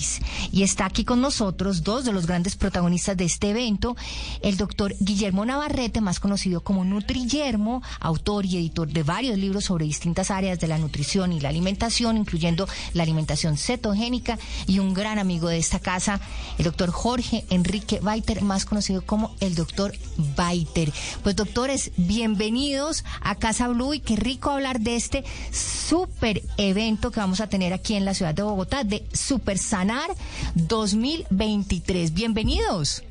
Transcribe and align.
país. 0.00 0.29
Y 0.52 0.62
está 0.62 0.86
aquí 0.86 1.04
con 1.04 1.20
nosotros 1.20 1.84
dos 1.84 2.04
de 2.04 2.12
los 2.12 2.26
grandes 2.26 2.56
protagonistas 2.56 3.16
de 3.16 3.24
este 3.24 3.50
evento, 3.50 3.96
el 4.42 4.56
doctor 4.56 4.94
Guillermo 4.98 5.44
Navarrete, 5.44 6.00
más 6.00 6.20
conocido 6.20 6.62
como 6.62 6.84
Nutrillermo, 6.84 7.82
autor 8.00 8.46
y 8.46 8.56
editor 8.56 8.88
de 8.88 9.02
varios 9.02 9.38
libros 9.38 9.64
sobre 9.64 9.84
distintas 9.84 10.30
áreas 10.30 10.58
de 10.58 10.68
la 10.68 10.78
nutrición 10.78 11.32
y 11.32 11.40
la 11.40 11.48
alimentación, 11.48 12.16
incluyendo 12.16 12.68
la 12.94 13.02
alimentación 13.02 13.56
cetogénica, 13.56 14.38
y 14.66 14.78
un 14.78 14.94
gran 14.94 15.18
amigo 15.18 15.48
de 15.48 15.58
esta 15.58 15.78
casa, 15.78 16.20
el 16.58 16.64
doctor 16.64 16.90
Jorge 16.90 17.44
Enrique 17.50 18.00
Baiter, 18.00 18.42
más 18.42 18.64
conocido 18.64 19.02
como 19.02 19.34
el 19.40 19.54
doctor 19.54 19.94
Baiter. 20.36 20.92
Pues 21.22 21.36
doctores, 21.36 21.92
bienvenidos 21.96 23.04
a 23.20 23.34
Casa 23.34 23.68
Blue 23.68 23.94
y 23.94 24.00
qué 24.00 24.16
rico 24.16 24.50
hablar 24.50 24.80
de 24.80 24.96
este 24.96 25.24
súper 25.52 26.42
evento 26.56 27.10
que 27.10 27.20
vamos 27.20 27.40
a 27.40 27.48
tener 27.48 27.72
aquí 27.72 27.94
en 27.94 28.04
la 28.04 28.14
ciudad 28.14 28.34
de 28.34 28.42
Bogotá 28.42 28.84
de 28.84 29.06
Super 29.12 29.58
Sanar 29.58 30.10
2023. 30.54 32.12
Bienvenidos. 32.14 33.02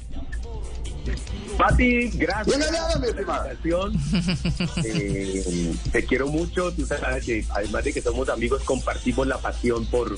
Pati, 1.57 2.09
gracias 2.11 2.57
por. 2.57 3.91
Eh, 4.85 5.73
te 5.91 6.05
quiero 6.05 6.27
mucho. 6.27 6.71
Tú 6.73 6.85
sabes 6.85 7.25
que 7.25 7.45
además 7.49 7.83
de 7.83 7.93
que 7.93 8.01
somos 8.01 8.29
amigos, 8.29 8.63
compartimos 8.63 9.27
la 9.27 9.37
pasión 9.37 9.85
por, 9.87 10.17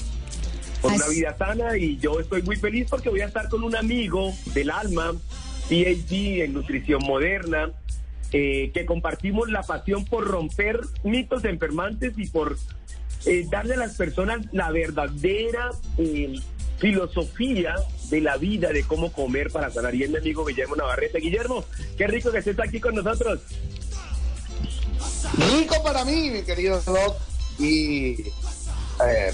por 0.82 0.92
una 0.92 1.08
vida 1.08 1.36
sana 1.38 1.78
y 1.78 1.98
yo 1.98 2.20
estoy 2.20 2.44
muy 2.44 2.58
feliz 2.58 2.88
porque 2.90 3.10
voy 3.10 3.22
a 3.22 3.26
estar 3.26 3.50
con 3.50 3.64
un 3.64 3.76
amigo 3.76 4.32
del 4.54 4.70
alma, 4.70 5.14
PhD 5.68 6.44
en 6.44 6.54
nutrición 6.54 7.02
moderna, 7.04 7.72
eh, 8.34 8.72
que 8.74 8.86
compartimos 8.86 9.50
la 9.50 9.64
pasión 9.64 10.05
por 10.05 10.26
romper 10.26 10.80
mitos 11.04 11.44
enfermantes 11.44 12.14
y 12.18 12.28
por 12.28 12.58
eh, 13.26 13.46
darle 13.50 13.74
a 13.74 13.78
las 13.78 13.96
personas 13.96 14.41
la 14.52 14.72
verdadera 14.72 15.72
eh, 15.98 16.40
filosofía 16.81 17.76
de 18.09 18.21
la 18.21 18.38
vida, 18.38 18.70
de 18.70 18.84
cómo 18.84 19.13
comer 19.13 19.52
para 19.52 19.70
sanar. 19.70 19.94
Y 19.95 20.03
es 20.03 20.09
mi 20.09 20.17
amigo 20.17 20.44
Guillermo 20.44 20.76
Navarrete. 20.76 21.20
Guillermo, 21.20 21.63
qué 21.98 22.07
rico 22.07 22.32
que 22.32 22.40
estés 22.40 22.60
aquí 22.60 22.82
con 22.82 22.96
nosotros. 22.96 23.40
Rico 25.54 25.82
para 25.84 26.04
mí, 26.04 26.32
mi 26.32 26.41
querido 26.41 26.82
Doc. 26.82 27.15
Y 27.60 28.18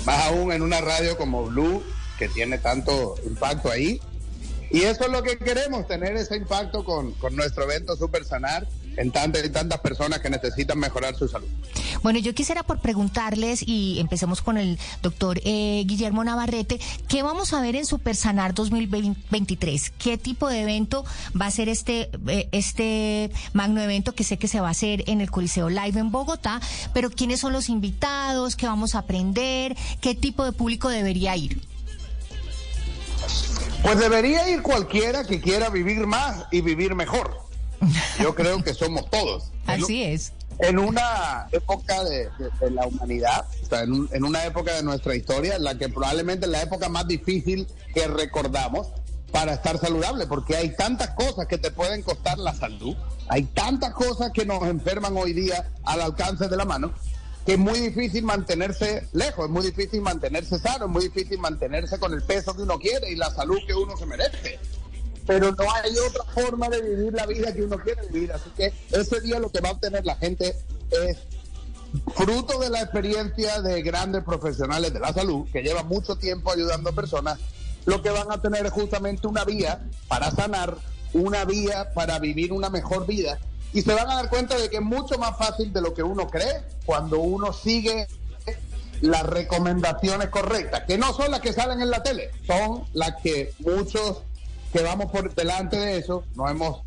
más 0.06 0.26
aún 0.26 0.52
en 0.52 0.62
una 0.62 0.82
radio 0.82 1.18
como 1.18 1.46
Blue, 1.46 1.82
que 2.20 2.28
tiene 2.28 2.58
tanto 2.58 3.16
impacto 3.26 3.72
ahí. 3.72 4.02
Y 4.70 4.82
eso 4.82 5.06
es 5.06 5.12
lo 5.12 5.24
que 5.24 5.38
queremos, 5.38 5.88
tener 5.88 6.16
ese 6.16 6.38
impacto 6.38 6.84
con, 6.84 7.14
con 7.14 7.36
nuestro 7.36 7.64
evento 7.64 7.96
Super 7.96 8.26
Sanar 8.26 8.68
en 8.98 9.12
tantas 9.12 9.50
tantas 9.52 9.80
personas 9.80 10.20
que 10.20 10.30
necesitan 10.30 10.80
mejorar 10.80 11.16
su 11.16 11.28
salud. 11.28 11.48
Bueno, 12.04 12.20
yo 12.20 12.34
quisiera 12.34 12.64
por 12.64 12.80
preguntarles, 12.80 13.64
y 13.66 14.00
empecemos 14.00 14.42
con 14.42 14.58
el 14.58 14.78
doctor 15.02 15.40
eh, 15.44 15.84
Guillermo 15.86 16.24
Navarrete, 16.24 16.80
¿qué 17.08 17.24
vamos 17.24 17.54
a 17.54 17.62
ver 17.62 17.76
en 17.76 17.86
Super 17.86 18.16
Sanar 18.16 18.54
2023? 18.54 19.92
¿Qué 19.98 20.18
tipo 20.18 20.50
de 20.50 20.62
evento 20.62 21.06
va 21.40 21.46
a 21.46 21.52
ser 21.52 21.70
este, 21.70 22.10
eh, 22.28 22.50
este 22.52 23.32
magno 23.54 23.82
evento 23.82 24.16
que 24.16 24.24
sé 24.24 24.38
que 24.38 24.48
se 24.48 24.60
va 24.60 24.68
a 24.68 24.72
hacer 24.72 25.04
en 25.08 25.22
el 25.22 25.32
Coliseo 25.32 25.70
Live 25.70 26.00
en 26.00 26.12
Bogotá? 26.12 26.60
Pero 26.94 27.10
¿quiénes 27.10 27.40
son 27.40 27.54
los 27.54 27.70
invitados? 27.70 28.56
¿Qué 28.56 28.66
vamos 28.66 28.96
a 28.96 29.00
aprender? 29.00 29.76
¿Qué 30.02 30.16
tipo 30.16 30.44
de 30.44 30.52
público 30.52 30.90
debería 30.90 31.36
ir? 31.36 31.62
Pues 33.84 34.00
debería 34.00 34.50
ir 34.50 34.62
cualquiera 34.62 35.24
que 35.24 35.40
quiera 35.40 35.70
vivir 35.70 36.06
más 36.08 36.46
y 36.52 36.62
vivir 36.62 36.96
mejor. 36.96 37.48
Yo 38.20 38.36
creo 38.36 38.64
que 38.64 38.74
somos 38.74 39.10
todos. 39.10 39.52
Así 39.68 40.04
es. 40.04 40.34
En 40.60 40.80
una 40.80 41.48
época 41.52 42.04
de, 42.04 42.30
la 42.72 42.88
humanidad, 42.88 43.46
en, 43.72 44.24
una 44.24 44.44
época 44.46 44.74
de 44.74 44.82
nuestra 44.82 45.16
historia, 45.16 45.56
en 45.56 45.64
la 45.64 45.78
que 45.78 45.88
probablemente 45.88 46.48
es 46.48 46.52
la 46.52 46.64
época 46.64 46.90
más 46.90 47.08
difícil 47.08 47.68
que 47.94 48.08
recordamos 48.08 48.88
para 49.32 49.54
estar 49.54 49.78
saludable, 49.78 50.26
porque 50.26 50.56
hay 50.56 50.76
tantas 50.76 51.12
cosas 51.12 51.46
que 51.46 51.60
te 51.60 51.70
pueden 51.70 52.02
costar 52.02 52.40
la 52.40 52.56
salud, 52.56 52.96
hay 53.28 53.44
tantas 53.44 53.94
cosas 53.94 54.32
que 54.34 54.46
nos 54.46 54.64
enferman 54.64 55.16
hoy 55.16 55.34
día 55.34 55.70
al 55.84 56.02
alcance 56.02 56.48
de 56.48 56.58
la 56.58 56.66
mano, 56.66 56.92
que 57.48 57.54
es 57.54 57.60
muy 57.60 57.80
difícil 57.80 58.26
mantenerse 58.26 59.08
lejos, 59.14 59.46
es 59.46 59.52
muy 59.52 59.64
difícil 59.64 60.02
mantenerse 60.02 60.60
sano, 60.60 60.86
es 60.86 60.92
muy 60.92 61.04
difícil 61.04 61.40
mantenerse 61.40 61.98
con 61.98 62.14
el 62.14 62.22
peso 62.22 62.54
que 62.54 62.64
uno 62.64 62.78
quiere 62.78 63.10
y 63.10 63.16
la 63.16 63.32
salud 63.32 63.58
que 63.66 63.74
uno 63.74 63.96
se 63.96 64.06
merece 64.06 64.60
pero 65.26 65.52
no 65.52 65.64
hay 65.74 65.92
otra 65.98 66.24
forma 66.24 66.70
de 66.70 66.82
vivir 66.82 67.14
la 67.14 67.26
vida 67.26 67.54
que 67.54 67.62
uno 67.62 67.78
quiere 67.78 68.08
vivir. 68.08 68.32
Así 68.32 68.50
que 68.56 68.72
ese 68.92 69.20
día 69.20 69.40
lo 69.40 69.52
que 69.52 69.60
va 69.60 69.70
a 69.70 69.72
obtener 69.74 70.06
la 70.06 70.16
gente 70.16 70.56
es 70.90 71.18
fruto 72.16 72.60
de 72.60 72.70
la 72.70 72.82
experiencia 72.82 73.62
de 73.62 73.82
grandes 73.82 74.24
profesionales 74.24 74.94
de 74.94 75.00
la 75.00 75.14
salud 75.14 75.46
que 75.52 75.62
llevan 75.62 75.88
mucho 75.88 76.16
tiempo 76.16 76.52
ayudando 76.52 76.90
a 76.90 76.94
personas, 76.94 77.40
lo 77.86 78.02
que 78.02 78.10
van 78.10 78.32
a 78.32 78.42
tener 78.42 78.66
es 78.66 78.72
justamente 78.72 79.28
una 79.28 79.44
vía 79.44 79.82
para 80.08 80.32
sanar, 80.32 80.78
una 81.14 81.44
vía 81.44 81.94
para 81.94 82.20
vivir 82.20 82.54
una 82.54 82.70
mejor 82.70 83.06
vida. 83.06 83.38
Y 83.74 83.82
se 83.82 83.94
van 83.94 84.10
a 84.10 84.16
dar 84.16 84.30
cuenta 84.30 84.58
de 84.58 84.70
que 84.70 84.78
es 84.78 84.82
mucho 84.82 85.18
más 85.18 85.38
fácil 85.38 85.72
de 85.74 85.82
lo 85.82 85.94
que 85.94 86.04
uno 86.04 86.28
cree 86.28 86.64
cuando 86.86 87.20
uno 87.20 87.54
sigue 87.54 88.08
las 89.02 89.24
recomendaciones 89.24 90.30
correctas, 90.30 90.84
que 90.88 90.98
no 90.98 91.14
son 91.14 91.32
las 91.32 91.42
que 91.42 91.54
salen 91.54 91.82
en 91.82 91.90
la 91.90 92.02
tele, 92.02 92.32
son 92.46 92.86
las 92.94 93.22
que 93.22 93.54
muchos 93.60 94.24
que 94.74 94.82
vamos 94.82 95.12
por 95.12 95.34
delante 95.34 95.78
de 95.78 95.98
eso, 95.98 96.24
nos 96.36 96.50
hemos 96.50 96.82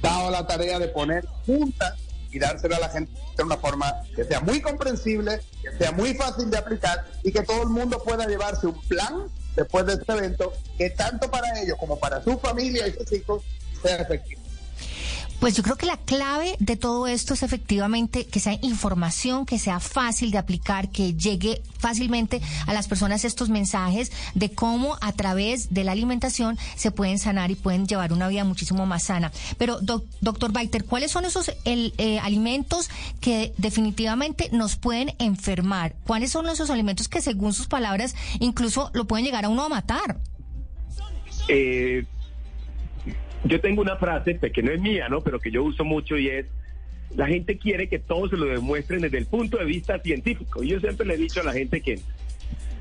dado 0.00 0.30
la 0.30 0.46
tarea 0.46 0.78
de 0.78 0.88
poner 0.88 1.26
juntas 1.46 1.94
y 2.30 2.38
dárselo 2.38 2.76
a 2.76 2.80
la 2.80 2.88
gente 2.88 3.12
de 3.36 3.42
una 3.42 3.56
forma 3.56 3.92
que 4.14 4.24
sea 4.24 4.40
muy 4.40 4.60
comprensible, 4.60 5.40
que 5.62 5.76
sea 5.78 5.92
muy 5.92 6.14
fácil 6.14 6.50
de 6.50 6.58
aplicar 6.58 7.04
y 7.22 7.32
que 7.32 7.42
todo 7.42 7.62
el 7.62 7.68
mundo 7.68 8.02
pueda 8.02 8.26
llevarse 8.26 8.66
un 8.66 8.80
plan 8.82 9.28
después 9.54 9.86
de 9.86 9.94
este 9.94 10.12
evento 10.12 10.52
que 10.76 10.90
tanto 10.90 11.30
para 11.30 11.60
ellos 11.60 11.76
como 11.78 11.98
para 11.98 12.22
su 12.22 12.38
familia 12.38 12.88
y 12.88 12.92
sus 12.92 13.12
hijos 13.12 13.42
sea 13.82 13.96
efectivo. 13.96 14.43
Pues 15.44 15.56
yo 15.56 15.62
creo 15.62 15.76
que 15.76 15.84
la 15.84 15.98
clave 15.98 16.56
de 16.58 16.74
todo 16.74 17.06
esto 17.06 17.34
es 17.34 17.42
efectivamente 17.42 18.24
que 18.24 18.40
sea 18.40 18.58
información, 18.62 19.44
que 19.44 19.58
sea 19.58 19.78
fácil 19.78 20.30
de 20.30 20.38
aplicar, 20.38 20.88
que 20.88 21.12
llegue 21.12 21.60
fácilmente 21.78 22.40
a 22.66 22.72
las 22.72 22.88
personas 22.88 23.26
estos 23.26 23.50
mensajes 23.50 24.10
de 24.34 24.52
cómo 24.52 24.96
a 25.02 25.12
través 25.12 25.74
de 25.74 25.84
la 25.84 25.92
alimentación 25.92 26.56
se 26.76 26.90
pueden 26.92 27.18
sanar 27.18 27.50
y 27.50 27.56
pueden 27.56 27.86
llevar 27.86 28.14
una 28.14 28.26
vida 28.28 28.42
muchísimo 28.44 28.86
más 28.86 29.02
sana. 29.02 29.32
Pero, 29.58 29.80
doctor 29.82 30.50
Baiter, 30.50 30.86
¿cuáles 30.86 31.10
son 31.10 31.26
esos 31.26 31.52
eh, 31.66 32.18
alimentos 32.20 32.88
que 33.20 33.52
definitivamente 33.58 34.48
nos 34.50 34.76
pueden 34.76 35.14
enfermar? 35.18 35.94
¿Cuáles 36.06 36.30
son 36.30 36.48
esos 36.48 36.70
alimentos 36.70 37.10
que, 37.10 37.20
según 37.20 37.52
sus 37.52 37.66
palabras, 37.66 38.16
incluso 38.40 38.90
lo 38.94 39.04
pueden 39.04 39.26
llegar 39.26 39.44
a 39.44 39.50
uno 39.50 39.62
a 39.62 39.68
matar? 39.68 40.16
Eh, 41.48 42.06
yo 43.44 43.60
tengo 43.60 43.82
una 43.82 43.96
frase 43.96 44.38
que 44.38 44.62
no 44.62 44.72
es 44.72 44.80
mía, 44.80 45.08
¿no? 45.08 45.20
Pero 45.20 45.38
que 45.38 45.50
yo 45.50 45.62
uso 45.62 45.84
mucho 45.84 46.16
y 46.16 46.28
es, 46.28 46.46
la 47.14 47.26
gente 47.26 47.58
quiere 47.58 47.88
que 47.88 47.98
todo 47.98 48.28
se 48.28 48.36
lo 48.36 48.46
demuestren 48.46 49.02
desde 49.02 49.18
el 49.18 49.26
punto 49.26 49.58
de 49.58 49.64
vista 49.64 49.98
científico. 49.98 50.62
Y 50.62 50.68
yo 50.68 50.80
siempre 50.80 51.06
le 51.06 51.14
he 51.14 51.18
dicho 51.18 51.40
a 51.40 51.44
la 51.44 51.52
gente 51.52 51.80
que 51.80 52.00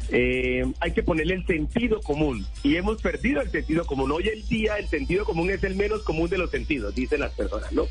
eh, 0.09 0.65
hay 0.79 0.91
que 0.91 1.03
ponerle 1.03 1.35
el 1.35 1.45
sentido 1.45 2.01
común. 2.01 2.45
Y 2.63 2.75
hemos 2.75 3.01
perdido 3.01 3.41
el 3.41 3.49
sentido 3.49 3.85
común. 3.85 4.11
Hoy 4.11 4.29
en 4.29 4.45
día 4.47 4.77
el 4.77 4.87
sentido 4.87 5.25
común 5.25 5.49
es 5.49 5.63
el 5.63 5.75
menos 5.75 6.03
común 6.03 6.29
de 6.29 6.37
los 6.37 6.49
sentidos, 6.49 6.95
dicen 6.95 7.19
las 7.19 7.31
personas, 7.33 7.71
¿no? 7.71 7.87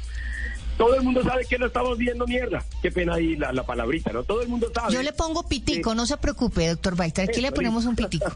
Todo 0.79 0.95
el 0.95 1.03
mundo 1.03 1.23
sabe 1.23 1.45
que 1.45 1.59
no 1.59 1.67
estamos 1.67 1.99
viendo 1.99 2.27
mierda. 2.27 2.65
Qué 2.81 2.91
pena 2.91 3.15
ahí 3.15 3.37
la, 3.37 3.63
palabrita, 3.63 4.11
¿no? 4.11 4.25
Todo 4.25 4.41
el 4.43 4.49
mundo 4.49 4.71
sabe. 4.75 4.93
Yo 4.93 5.03
le 5.03 5.13
pongo 5.13 5.47
pitico, 5.47 5.95
no 5.95 6.07
se 6.07 6.17
preocupe, 6.17 6.67
doctor 6.67 6.97
Baita. 6.97 7.23
Aquí 7.23 7.41
le 7.41 7.53
ponemos 7.53 7.85
un 7.85 7.95
pitico. 7.95 8.33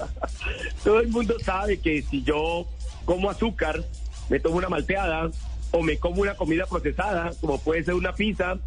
Todo 0.84 1.00
el 1.00 1.08
mundo 1.08 1.36
sabe 1.38 1.78
que 1.78 2.02
si 2.02 2.22
yo 2.24 2.66
como 3.04 3.30
azúcar, 3.30 3.82
me 4.28 4.40
tomo 4.40 4.56
una 4.56 4.68
malteada 4.68 5.30
o 5.70 5.82
me 5.82 5.98
como 5.98 6.22
una 6.22 6.34
comida 6.34 6.66
procesada, 6.66 7.32
como 7.40 7.58
puede 7.58 7.84
ser 7.84 7.94
una 7.94 8.14
pizza, 8.14 8.58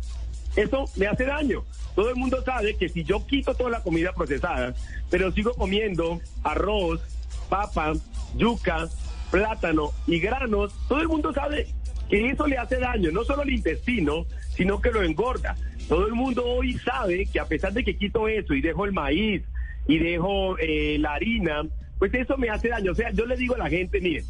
eso 0.55 0.85
me 0.95 1.07
hace 1.07 1.25
daño. 1.25 1.63
Todo 1.95 2.09
el 2.09 2.15
mundo 2.15 2.41
sabe 2.43 2.75
que 2.75 2.89
si 2.89 3.03
yo 3.03 3.25
quito 3.25 3.53
toda 3.55 3.69
la 3.69 3.83
comida 3.83 4.13
procesada, 4.13 4.73
pero 5.09 5.31
sigo 5.31 5.53
comiendo 5.53 6.19
arroz, 6.43 7.01
papa, 7.49 7.93
yuca, 8.35 8.87
plátano 9.31 9.91
y 10.07 10.19
granos, 10.19 10.73
todo 10.87 11.01
el 11.01 11.07
mundo 11.07 11.33
sabe 11.33 11.67
que 12.09 12.29
eso 12.29 12.47
le 12.47 12.57
hace 12.57 12.77
daño, 12.79 13.11
no 13.11 13.23
solo 13.23 13.41
al 13.41 13.49
intestino, 13.49 14.25
sino 14.55 14.81
que 14.81 14.91
lo 14.91 15.03
engorda. 15.03 15.55
Todo 15.87 16.07
el 16.07 16.13
mundo 16.13 16.43
hoy 16.45 16.77
sabe 16.79 17.25
que 17.27 17.39
a 17.39 17.45
pesar 17.45 17.73
de 17.73 17.83
que 17.83 17.97
quito 17.97 18.27
eso 18.27 18.53
y 18.53 18.61
dejo 18.61 18.85
el 18.85 18.91
maíz 18.91 19.43
y 19.87 19.99
dejo 19.99 20.57
eh, 20.57 20.97
la 20.99 21.13
harina, 21.13 21.63
pues 22.09 22.23
eso 22.23 22.37
me 22.37 22.49
hace 22.49 22.69
daño. 22.69 22.91
O 22.91 22.95
sea, 22.95 23.11
yo 23.11 23.25
le 23.25 23.35
digo 23.35 23.55
a 23.55 23.57
la 23.57 23.69
gente, 23.69 23.99
miren, 23.99 24.25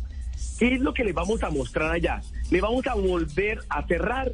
¿qué 0.58 0.76
es 0.76 0.80
lo 0.80 0.94
que 0.94 1.04
le 1.04 1.12
vamos 1.12 1.44
a 1.44 1.50
mostrar 1.50 1.92
allá? 1.92 2.22
Le 2.50 2.62
vamos 2.62 2.88
a 2.88 2.94
volver 2.94 3.60
a 3.70 3.86
cerrar 3.86 4.32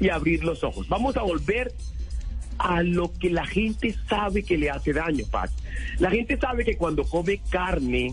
y 0.00 0.08
abrir 0.08 0.42
los 0.42 0.64
ojos. 0.64 0.88
Vamos 0.88 1.16
a 1.16 1.22
volver 1.22 1.72
a 2.58 2.82
lo 2.82 3.12
que 3.12 3.30
la 3.30 3.46
gente 3.46 3.94
sabe 4.08 4.42
que 4.42 4.58
le 4.58 4.70
hace 4.70 4.92
daño, 4.92 5.24
Pat. 5.30 5.50
La 5.98 6.10
gente 6.10 6.36
sabe 6.36 6.64
que 6.64 6.76
cuando 6.76 7.04
come 7.04 7.40
carne, 7.48 8.12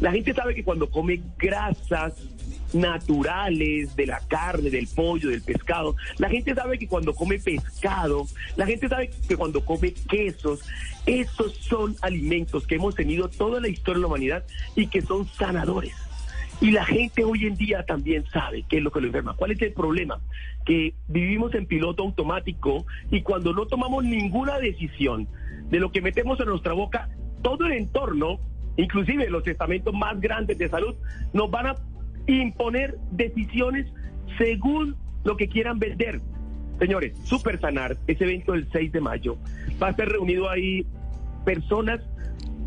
la 0.00 0.10
gente 0.10 0.34
sabe 0.34 0.54
que 0.54 0.64
cuando 0.64 0.90
come 0.90 1.22
grasas, 1.38 2.14
naturales 2.72 3.94
de 3.96 4.06
la 4.06 4.20
carne, 4.28 4.70
del 4.70 4.88
pollo, 4.88 5.30
del 5.30 5.42
pescado. 5.42 5.96
La 6.18 6.28
gente 6.28 6.54
sabe 6.54 6.78
que 6.78 6.86
cuando 6.86 7.14
come 7.14 7.38
pescado, 7.38 8.26
la 8.56 8.66
gente 8.66 8.88
sabe 8.88 9.10
que 9.26 9.36
cuando 9.36 9.64
come 9.64 9.92
quesos, 9.92 10.60
estos 11.06 11.54
son 11.54 11.96
alimentos 12.02 12.66
que 12.66 12.76
hemos 12.76 12.94
tenido 12.94 13.28
toda 13.28 13.60
la 13.60 13.68
historia 13.68 13.98
de 13.98 14.00
la 14.02 14.06
humanidad 14.08 14.44
y 14.76 14.86
que 14.88 15.02
son 15.02 15.26
sanadores. 15.26 15.94
Y 16.60 16.72
la 16.72 16.84
gente 16.84 17.22
hoy 17.22 17.46
en 17.46 17.56
día 17.56 17.84
también 17.84 18.24
sabe 18.32 18.64
qué 18.68 18.78
es 18.78 18.82
lo 18.82 18.90
que 18.90 19.00
lo 19.00 19.06
enferma. 19.06 19.34
¿Cuál 19.34 19.52
es 19.52 19.62
el 19.62 19.72
problema? 19.72 20.20
Que 20.66 20.92
vivimos 21.06 21.54
en 21.54 21.66
piloto 21.66 22.02
automático 22.02 22.84
y 23.10 23.22
cuando 23.22 23.52
no 23.52 23.66
tomamos 23.66 24.04
ninguna 24.04 24.58
decisión 24.58 25.28
de 25.70 25.78
lo 25.78 25.92
que 25.92 26.02
metemos 26.02 26.40
en 26.40 26.46
nuestra 26.46 26.72
boca, 26.72 27.08
todo 27.42 27.66
el 27.66 27.72
entorno, 27.72 28.40
inclusive 28.76 29.30
los 29.30 29.46
estamentos 29.46 29.94
más 29.94 30.20
grandes 30.20 30.58
de 30.58 30.68
salud, 30.68 30.96
nos 31.32 31.48
van 31.48 31.68
a 31.68 31.76
imponer 32.28 32.96
decisiones 33.10 33.86
según 34.36 34.96
lo 35.24 35.36
que 35.36 35.48
quieran 35.48 35.78
vender. 35.78 36.20
Señores, 36.78 37.18
Super 37.24 37.60
Sanar, 37.60 37.96
ese 38.06 38.24
evento 38.24 38.52
del 38.52 38.68
6 38.70 38.92
de 38.92 39.00
mayo, 39.00 39.36
va 39.82 39.88
a 39.88 39.94
ser 39.94 40.08
reunido 40.10 40.48
ahí 40.48 40.86
personas 41.44 42.00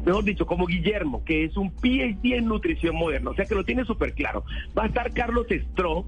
mejor 0.06 0.24
dicho, 0.24 0.46
como 0.46 0.66
Guillermo, 0.66 1.24
que 1.24 1.44
es 1.44 1.56
un 1.58 1.72
PhD 1.72 2.34
en 2.34 2.46
nutrición 2.46 2.96
moderna, 2.96 3.32
o 3.32 3.36
sea 3.36 3.46
que 3.46 3.56
lo 3.56 3.64
tiene 3.64 3.86
súper 3.86 4.14
claro. 4.14 4.44
Va 4.78 4.84
a 4.84 4.88
estar 4.88 5.14
Carlos 5.14 5.46
Estro, 5.50 6.06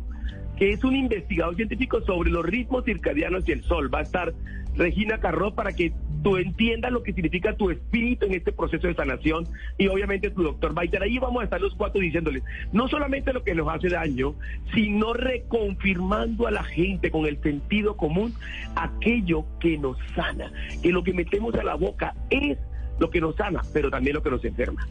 que 0.57 0.71
es 0.71 0.83
un 0.83 0.95
investigador 0.95 1.55
científico 1.55 2.01
sobre 2.01 2.31
los 2.31 2.45
ritmos 2.45 2.85
circadianos 2.85 3.47
y 3.47 3.51
el 3.51 3.63
sol. 3.63 3.93
Va 3.93 3.99
a 3.99 4.03
estar 4.03 4.33
Regina 4.75 5.19
Carró 5.19 5.53
para 5.53 5.73
que 5.73 5.93
tú 6.23 6.37
entiendas 6.37 6.91
lo 6.91 7.03
que 7.03 7.13
significa 7.13 7.55
tu 7.55 7.69
espíritu 7.69 8.25
en 8.25 8.33
este 8.33 8.51
proceso 8.51 8.87
de 8.87 8.95
sanación 8.95 9.45
y 9.77 9.87
obviamente 9.87 10.31
tu 10.31 10.41
doctor 10.41 10.73
Baiter. 10.73 11.03
Ahí 11.03 11.19
vamos 11.19 11.41
a 11.41 11.43
estar 11.43 11.61
los 11.61 11.75
cuatro 11.75 12.01
diciéndoles 12.01 12.43
no 12.71 12.87
solamente 12.87 13.33
lo 13.33 13.43
que 13.43 13.53
nos 13.53 13.67
hace 13.67 13.89
daño, 13.89 14.35
sino 14.73 15.13
reconfirmando 15.13 16.47
a 16.47 16.51
la 16.51 16.63
gente 16.63 17.11
con 17.11 17.25
el 17.25 17.41
sentido 17.41 17.97
común 17.97 18.33
aquello 18.75 19.45
que 19.59 19.77
nos 19.77 19.97
sana, 20.15 20.51
que 20.81 20.91
lo 20.91 21.03
que 21.03 21.13
metemos 21.13 21.53
a 21.55 21.63
la 21.63 21.75
boca 21.75 22.15
es 22.29 22.57
lo 22.99 23.09
que 23.09 23.21
nos 23.21 23.35
sana, 23.35 23.61
pero 23.73 23.89
también 23.89 24.15
lo 24.15 24.23
que 24.23 24.29
nos 24.29 24.43
enferma. 24.45 24.87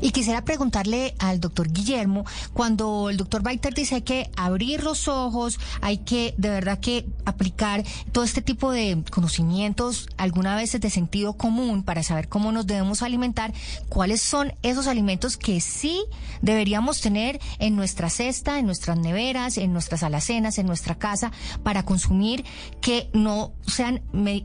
Y 0.00 0.10
quisiera 0.10 0.44
preguntarle 0.44 1.14
al 1.18 1.40
doctor 1.40 1.72
Guillermo, 1.72 2.24
cuando 2.52 3.08
el 3.08 3.16
doctor 3.16 3.42
Baiter 3.42 3.72
dice 3.72 4.02
que 4.04 4.30
abrir 4.36 4.82
los 4.82 5.08
ojos, 5.08 5.58
hay 5.80 5.98
que 5.98 6.34
de 6.36 6.50
verdad 6.50 6.80
que 6.80 7.06
aplicar 7.24 7.84
todo 8.12 8.24
este 8.24 8.42
tipo 8.42 8.72
de 8.72 9.02
conocimientos, 9.10 10.08
alguna 10.16 10.56
vez 10.56 10.78
de 10.78 10.90
sentido 10.90 11.34
común, 11.34 11.82
para 11.82 12.02
saber 12.02 12.28
cómo 12.28 12.52
nos 12.52 12.66
debemos 12.66 13.02
alimentar, 13.02 13.52
cuáles 13.88 14.20
son 14.20 14.52
esos 14.62 14.86
alimentos 14.86 15.36
que 15.36 15.60
sí 15.60 16.04
deberíamos 16.42 17.00
tener 17.00 17.40
en 17.58 17.76
nuestra 17.76 18.10
cesta, 18.10 18.58
en 18.58 18.66
nuestras 18.66 18.98
neveras, 18.98 19.56
en 19.58 19.72
nuestras 19.72 20.02
alacenas, 20.02 20.58
en 20.58 20.66
nuestra 20.66 20.96
casa, 20.96 21.32
para 21.62 21.84
consumir 21.84 22.44
que 22.80 23.08
no 23.12 23.52
sean, 23.66 24.02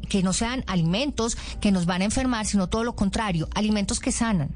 que 0.08 0.24
no 0.24 0.34
sean 0.34 0.64
alimentos 0.68 1.38
que 1.60 1.72
nos 1.72 1.86
van 1.86 2.02
a 2.02 2.06
enfermar, 2.06 2.46
sino 2.46 2.68
todo 2.68 2.84
lo 2.84 2.91
contrario, 2.96 3.48
alimentos 3.56 4.00
que 4.00 4.12
sanan. 4.12 4.56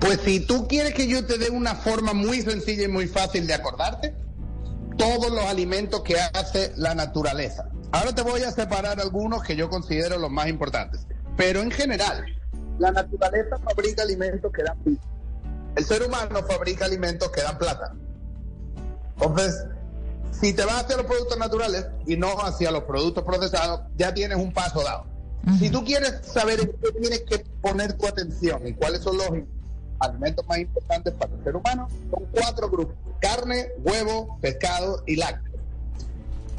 Pues 0.00 0.20
si 0.24 0.40
tú 0.40 0.66
quieres 0.66 0.94
que 0.94 1.06
yo 1.06 1.24
te 1.24 1.38
dé 1.38 1.50
una 1.50 1.74
forma 1.74 2.12
muy 2.12 2.42
sencilla 2.42 2.84
y 2.84 2.88
muy 2.88 3.06
fácil 3.06 3.46
de 3.46 3.54
acordarte, 3.54 4.14
todos 4.96 5.30
los 5.30 5.44
alimentos 5.44 6.02
que 6.02 6.16
hace 6.18 6.72
la 6.76 6.94
naturaleza. 6.94 7.68
Ahora 7.92 8.14
te 8.14 8.22
voy 8.22 8.42
a 8.42 8.50
separar 8.50 9.00
algunos 9.00 9.42
que 9.42 9.56
yo 9.56 9.68
considero 9.68 10.18
los 10.18 10.30
más 10.30 10.48
importantes. 10.48 11.06
Pero 11.36 11.60
en 11.60 11.70
general, 11.70 12.24
la 12.78 12.90
naturaleza 12.90 13.58
fabrica 13.58 14.02
alimentos 14.02 14.52
que 14.52 14.62
dan 14.62 14.78
vida. 14.84 15.00
El 15.76 15.84
ser 15.84 16.02
humano 16.02 16.42
fabrica 16.42 16.84
alimentos 16.84 17.30
que 17.30 17.42
dan 17.42 17.58
plata. 17.58 17.94
Entonces, 19.14 19.66
si 20.30 20.52
te 20.52 20.64
vas 20.64 20.84
hacia 20.84 20.96
los 20.96 21.06
productos 21.06 21.38
naturales 21.38 21.86
y 22.06 22.16
no 22.16 22.40
hacia 22.40 22.70
los 22.70 22.84
productos 22.84 23.24
procesados, 23.24 23.82
ya 23.96 24.12
tienes 24.12 24.38
un 24.38 24.52
paso 24.52 24.82
dado. 24.82 25.11
Si 25.58 25.70
tú 25.70 25.84
quieres 25.84 26.20
saber 26.24 26.60
en 26.60 26.72
qué 26.80 26.92
tienes 27.00 27.22
que 27.22 27.38
poner 27.60 27.94
tu 27.94 28.06
atención 28.06 28.66
y 28.66 28.74
cuáles 28.74 29.02
son 29.02 29.16
los 29.16 29.28
alimentos 29.98 30.46
más 30.46 30.58
importantes 30.58 31.14
para 31.14 31.34
el 31.34 31.42
ser 31.42 31.56
humano, 31.56 31.88
son 32.10 32.26
cuatro 32.32 32.70
grupos: 32.70 32.94
carne, 33.20 33.68
huevo, 33.82 34.38
pescado 34.40 35.02
y 35.06 35.16
lácteos. 35.16 35.60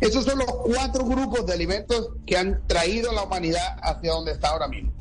Esos 0.01 0.25
son 0.25 0.39
los 0.39 0.51
cuatro 0.51 1.05
grupos 1.05 1.45
de 1.45 1.53
alimentos 1.53 2.09
que 2.25 2.37
han 2.37 2.61
traído 2.67 3.11
a 3.11 3.13
la 3.13 3.23
humanidad 3.23 3.77
hacia 3.81 4.11
donde 4.11 4.33
está 4.33 4.49
ahora 4.49 4.67
mismo. 4.67 4.91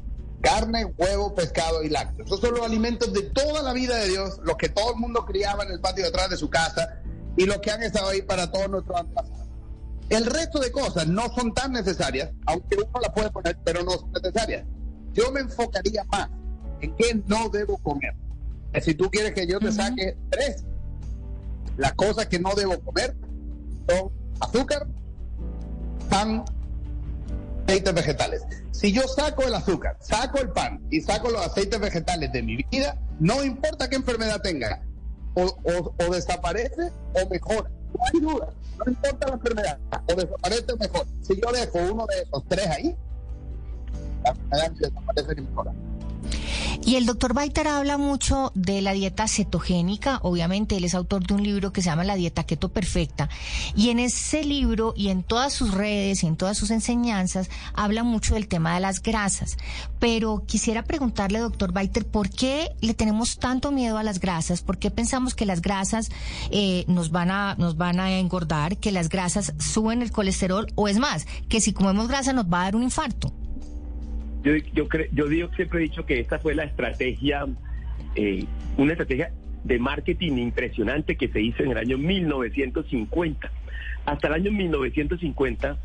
Carne, 0.41 0.85
huevo, 0.97 1.35
pescado 1.35 1.83
y 1.83 1.89
lácteos. 1.89 2.29
Esos 2.29 2.41
son 2.41 2.55
los 2.55 2.65
alimentos 2.65 3.13
de 3.13 3.23
toda 3.23 3.63
la 3.63 3.73
vida 3.73 3.97
de 3.97 4.09
Dios, 4.11 4.39
los 4.45 4.57
que 4.57 4.69
todo 4.69 4.93
el 4.95 5.01
mundo 5.01 5.25
criaba 5.25 5.65
en 5.65 5.73
el 5.73 5.81
patio 5.81 6.05
detrás 6.05 6.31
de 6.31 6.37
su 6.37 6.49
casa 6.49 7.01
y 7.37 7.47
los 7.47 7.59
que 7.59 7.73
han 7.73 7.83
estado 7.83 8.11
ahí 8.11 8.23
para 8.23 8.51
todos 8.51 8.69
nuestros 8.69 9.01
antepasados. 9.01 9.42
El 10.09 10.27
resto 10.27 10.59
de 10.59 10.71
cosas 10.71 11.07
no 11.07 11.33
son 11.35 11.55
tan 11.55 11.73
necesarias, 11.73 12.31
aunque 12.47 12.77
uno 12.77 13.01
las 13.01 13.13
puede 13.13 13.31
poner, 13.31 13.59
pero 13.65 13.83
no 13.83 13.93
son 13.93 14.13
necesarias. 14.13 14.67
Yo 15.13 15.31
me 15.33 15.41
enfocaría 15.41 16.05
más 16.05 16.29
en 16.81 16.95
qué 16.97 17.23
no 17.27 17.49
debo 17.49 17.79
comer. 17.79 18.15
Si 18.81 18.95
tú 18.95 19.11
quieres 19.11 19.33
que 19.33 19.47
yo 19.47 19.59
te 19.59 19.71
saque 19.71 20.17
tres, 20.31 20.65
las 21.77 21.93
cosas 21.95 22.27
que 22.27 22.39
no 22.39 22.55
debo 22.55 22.79
comer 22.81 23.17
son 23.89 24.11
azúcar, 24.41 24.87
pan, 26.09 26.45
aceites 27.67 27.95
vegetales. 27.95 28.43
Si 28.71 28.93
yo 28.93 29.03
saco 29.03 29.43
el 29.43 29.55
azúcar, 29.55 29.97
saco 30.01 30.39
el 30.41 30.51
pan 30.51 30.83
y 30.91 31.01
saco 31.01 31.31
los 31.31 31.47
aceites 31.47 31.79
vegetales 31.79 32.33
de 32.33 32.43
mi 32.43 32.57
vida, 32.71 32.99
no 33.21 33.45
importa 33.45 33.89
qué 33.89 33.97
enfermedad 33.97 34.41
tenga, 34.41 34.83
o, 35.35 35.95
o 35.99 36.11
desaparece 36.13 36.91
o 37.15 37.29
mejora. 37.29 37.71
No 37.95 38.01
hay 38.13 38.21
duda 38.21 38.49
no 38.85 38.93
importa 38.93 39.27
la 39.29 39.35
enfermedad, 39.35 39.79
o 40.09 40.15
desaparece 40.15 40.77
mejor. 40.79 41.07
Si 41.23 41.41
yo 41.41 41.53
dejo 41.53 41.79
uno 41.93 42.07
de 42.07 42.23
esos 42.23 42.45
tres 42.49 42.67
ahí, 42.67 42.97
la 44.23 44.31
enfermedad 44.31 44.71
desaparece 44.73 45.33
y 45.37 45.41
mejora. 45.43 45.73
Y 46.85 46.97
el 46.97 47.07
doctor 47.07 47.35
Baiter 47.35 47.69
habla 47.69 47.99
mucho 47.99 48.51
de 48.55 48.81
la 48.81 48.93
dieta 48.93 49.29
cetogénica. 49.29 50.19
Obviamente, 50.23 50.77
él 50.77 50.85
es 50.85 50.95
autor 50.95 51.27
de 51.27 51.35
un 51.35 51.43
libro 51.43 51.73
que 51.73 51.83
se 51.83 51.91
llama 51.91 52.05
La 52.05 52.17
Dieta 52.17 52.45
Keto 52.45 52.71
Perfecta. 52.71 53.29
Y 53.77 53.91
en 53.91 53.99
ese 53.99 54.45
libro 54.45 54.95
y 54.97 55.09
en 55.09 55.23
todas 55.23 55.53
sus 55.53 55.73
redes 55.73 56.23
y 56.23 56.27
en 56.27 56.37
todas 56.37 56.57
sus 56.57 56.71
enseñanzas, 56.71 57.51
habla 57.75 58.03
mucho 58.03 58.35
del 58.35 58.49
tema 58.49 58.75
de 58.75 58.81
las 58.81 59.03
grasas. 59.03 59.57
Pero 59.99 60.45
quisiera 60.47 60.85
preguntarle, 60.85 61.39
doctor 61.39 61.73
Baiter, 61.73 62.07
¿por 62.07 62.31
qué 62.31 62.71
le 62.81 62.95
tenemos 62.95 63.39
tanto 63.39 63.71
miedo 63.71 63.99
a 63.99 64.03
las 64.03 64.21
grasas? 64.21 64.63
¿Por 64.63 64.79
qué 64.79 64.91
pensamos 64.91 65.35
que 65.35 65.47
las 65.47 65.63
grasas 65.63 66.11
eh, 66.51 66.85
nos, 66.89 67.11
van 67.11 67.31
a, 67.31 67.55
nos 67.57 67.77
van 67.77 68.01
a 68.01 68.19
engordar, 68.19 68.79
que 68.79 68.93
las 68.93 69.09
grasas 69.09 69.53
suben 69.59 70.03
el 70.03 70.13
colesterol? 70.13 70.67
O 70.75 70.89
es 70.89 70.99
más, 70.99 71.27
que 71.49 71.61
si 71.61 71.73
comemos 71.73 72.09
grasa 72.09 72.33
nos 72.33 72.47
va 72.47 72.63
a 72.63 72.65
dar 72.65 72.77
un 72.77 72.83
infarto. 72.83 73.33
Yo, 74.43 74.57
yo, 74.73 74.89
yo 75.13 75.27
digo, 75.29 75.49
siempre 75.55 75.81
he 75.81 75.83
dicho 75.83 76.05
que 76.05 76.21
esta 76.21 76.39
fue 76.39 76.55
la 76.55 76.65
estrategia, 76.65 77.47
eh, 78.17 78.45
una 78.77 78.93
estrategia 78.93 79.33
de 79.65 79.79
marketing 79.79 80.33
impresionante 80.39 81.17
que 81.17 81.29
se 81.29 81.41
hizo 81.41 81.63
en 81.63 81.71
el 81.71 81.79
año 81.79 81.99
1950. 81.99 83.51
Hasta 84.05 84.29
el 84.29 84.35
año 84.35 84.51
1950, 84.51 85.79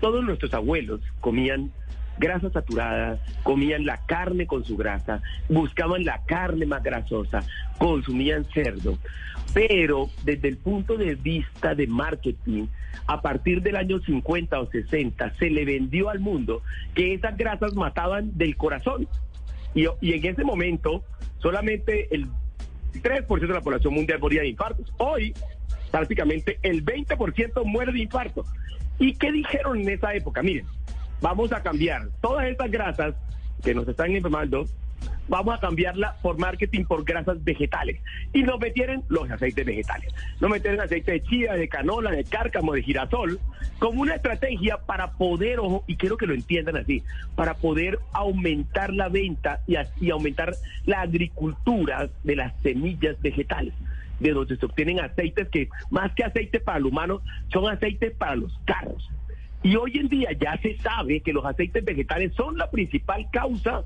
todos 0.00 0.24
nuestros 0.24 0.52
abuelos 0.52 1.00
comían 1.20 1.72
grasa 2.18 2.50
saturada, 2.50 3.18
comían 3.42 3.86
la 3.86 3.98
carne 4.06 4.46
con 4.46 4.64
su 4.64 4.76
grasa, 4.76 5.22
buscaban 5.48 6.04
la 6.04 6.22
carne 6.24 6.66
más 6.66 6.82
grasosa, 6.82 7.42
consumían 7.78 8.44
cerdo. 8.52 8.98
Pero 9.54 10.10
desde 10.24 10.48
el 10.48 10.58
punto 10.58 10.96
de 10.96 11.14
vista 11.14 11.74
de 11.74 11.86
marketing, 11.86 12.66
a 13.06 13.22
partir 13.22 13.62
del 13.62 13.76
año 13.76 14.00
50 14.00 14.60
o 14.60 14.70
60 14.70 15.34
se 15.34 15.50
le 15.50 15.64
vendió 15.64 16.10
al 16.10 16.20
mundo 16.20 16.62
que 16.94 17.14
esas 17.14 17.36
grasas 17.36 17.74
mataban 17.74 18.36
del 18.36 18.56
corazón. 18.56 19.08
Y, 19.74 19.84
en 19.84 20.24
ese 20.24 20.42
momento 20.42 21.04
solamente 21.38 22.08
el 22.14 22.28
3% 22.94 23.40
de 23.40 23.46
la 23.48 23.60
población 23.60 23.94
mundial 23.94 24.18
moría 24.18 24.40
de 24.40 24.48
infartos. 24.48 24.92
Hoy 24.96 25.34
prácticamente 25.90 26.58
el 26.62 26.84
20% 26.84 27.64
muere 27.64 27.92
de 27.92 28.00
infarto. 28.00 28.44
¿Y 28.98 29.14
qué 29.14 29.30
dijeron 29.30 29.80
en 29.80 29.90
esa 29.90 30.14
época? 30.14 30.42
Miren, 30.42 30.66
vamos 31.20 31.52
a 31.52 31.62
cambiar 31.62 32.08
todas 32.20 32.46
estas 32.46 32.70
grasas 32.70 33.14
que 33.62 33.74
nos 33.74 33.88
están 33.88 34.14
enfermando 34.14 34.66
vamos 35.28 35.54
a 35.54 35.60
cambiarla 35.60 36.16
por 36.22 36.38
marketing 36.38 36.84
por 36.84 37.04
grasas 37.04 37.42
vegetales. 37.42 38.00
Y 38.32 38.42
nos 38.42 38.60
metieron 38.60 39.02
los 39.08 39.30
aceites 39.30 39.64
vegetales. 39.64 40.12
Nos 40.40 40.50
metieron 40.50 40.80
aceite 40.80 41.12
de 41.12 41.22
chía, 41.22 41.54
de 41.54 41.68
canola, 41.68 42.10
de 42.10 42.24
cárcamo, 42.24 42.72
de 42.72 42.82
girasol, 42.82 43.40
como 43.78 44.02
una 44.02 44.14
estrategia 44.14 44.78
para 44.78 45.12
poder, 45.12 45.58
ojo, 45.60 45.84
y 45.86 45.96
quiero 45.96 46.16
que 46.16 46.26
lo 46.26 46.34
entiendan 46.34 46.76
así, 46.76 47.02
para 47.34 47.54
poder 47.54 47.98
aumentar 48.12 48.92
la 48.92 49.08
venta 49.08 49.60
y, 49.66 49.76
así 49.76 50.10
aumentar 50.10 50.54
la 50.84 51.02
agricultura 51.02 52.08
de 52.24 52.36
las 52.36 52.54
semillas 52.62 53.20
vegetales 53.20 53.74
de 54.20 54.30
donde 54.30 54.56
se 54.56 54.64
obtienen 54.64 54.98
aceites 54.98 55.46
que 55.50 55.68
más 55.90 56.10
que 56.14 56.24
aceite 56.24 56.58
para 56.58 56.78
el 56.78 56.86
humano 56.86 57.20
son 57.52 57.68
aceites 57.68 58.14
para 58.16 58.34
los 58.34 58.58
carros. 58.64 59.10
Y 59.62 59.76
hoy 59.76 59.98
en 59.98 60.08
día 60.08 60.30
ya 60.38 60.58
se 60.58 60.76
sabe 60.78 61.20
que 61.20 61.32
los 61.32 61.44
aceites 61.44 61.84
vegetales 61.84 62.32
son 62.34 62.56
la 62.56 62.70
principal 62.70 63.26
causa 63.32 63.84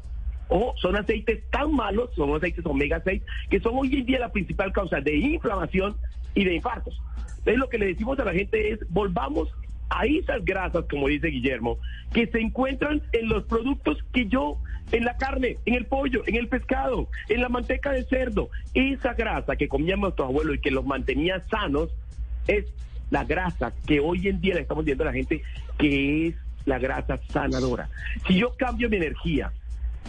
o 0.49 0.75
son 0.77 0.97
aceites 0.97 1.49
tan 1.51 1.73
malos, 1.73 2.11
son 2.15 2.35
aceites 2.35 2.67
omega 2.67 3.01
6, 3.03 3.23
que 3.49 3.61
son 3.61 3.75
hoy 3.77 3.95
en 3.95 4.05
día 4.05 4.19
la 4.19 4.33
principal 4.33 4.73
causa 4.73 5.01
de 5.01 5.17
inflamación 5.17 5.97
y 6.35 6.45
de 6.45 6.55
infartos. 6.57 7.01
Entonces 7.39 7.59
lo 7.59 7.69
que 7.69 7.79
le 7.79 7.87
decimos 7.87 8.19
a 8.19 8.25
la 8.25 8.33
gente 8.33 8.73
es, 8.73 8.81
volvamos 8.91 9.49
a 9.91 10.05
esas 10.07 10.45
grasas, 10.45 10.85
como 10.91 11.09
dice 11.09 11.29
Guillermo, 11.29 11.79
que 12.13 12.27
se 12.27 12.41
encuentran 12.41 13.03
en 13.13 13.29
los 13.29 13.45
productos 13.45 13.99
que 14.13 14.27
yo, 14.27 14.59
en 14.93 15.05
la 15.05 15.17
carne, 15.17 15.59
en 15.67 15.75
el 15.75 15.87
pollo, 15.87 16.23
en 16.27 16.37
el 16.37 16.49
pescado, 16.49 17.09
en 17.29 17.41
la 17.41 17.49
manteca 17.49 17.93
de 17.93 18.05
cerdo, 18.05 18.51
esa 18.75 19.15
grasa 19.15 19.57
que 19.57 19.69
comían 19.69 20.01
nuestros 20.01 20.29
abuelos 20.29 20.57
y 20.57 20.61
que 20.61 20.71
los 20.71 20.85
mantenía 20.85 21.41
sanos, 21.49 21.91
es 22.47 22.67
la 23.11 23.25
grasa 23.25 23.73
que 23.87 24.01
hoy 24.01 24.29
en 24.29 24.41
día 24.41 24.55
le 24.55 24.63
estamos 24.63 24.85
viendo 24.85 25.05
a 25.05 25.07
la 25.07 25.13
gente 25.13 25.43
que 25.79 26.29
es 26.29 26.35
la 26.65 26.79
grasa 26.79 27.21
sanadora. 27.29 27.89
Si 28.27 28.35
yo 28.35 28.55
cambio 28.57 28.89
mi 28.89 28.97
energía 28.97 29.53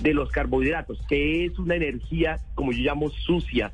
de 0.02 0.14
los 0.14 0.32
carbohidratos, 0.32 1.04
que 1.08 1.46
es 1.46 1.58
una 1.60 1.76
energía, 1.76 2.40
como 2.56 2.72
yo 2.72 2.80
llamo, 2.80 3.10
sucia, 3.10 3.72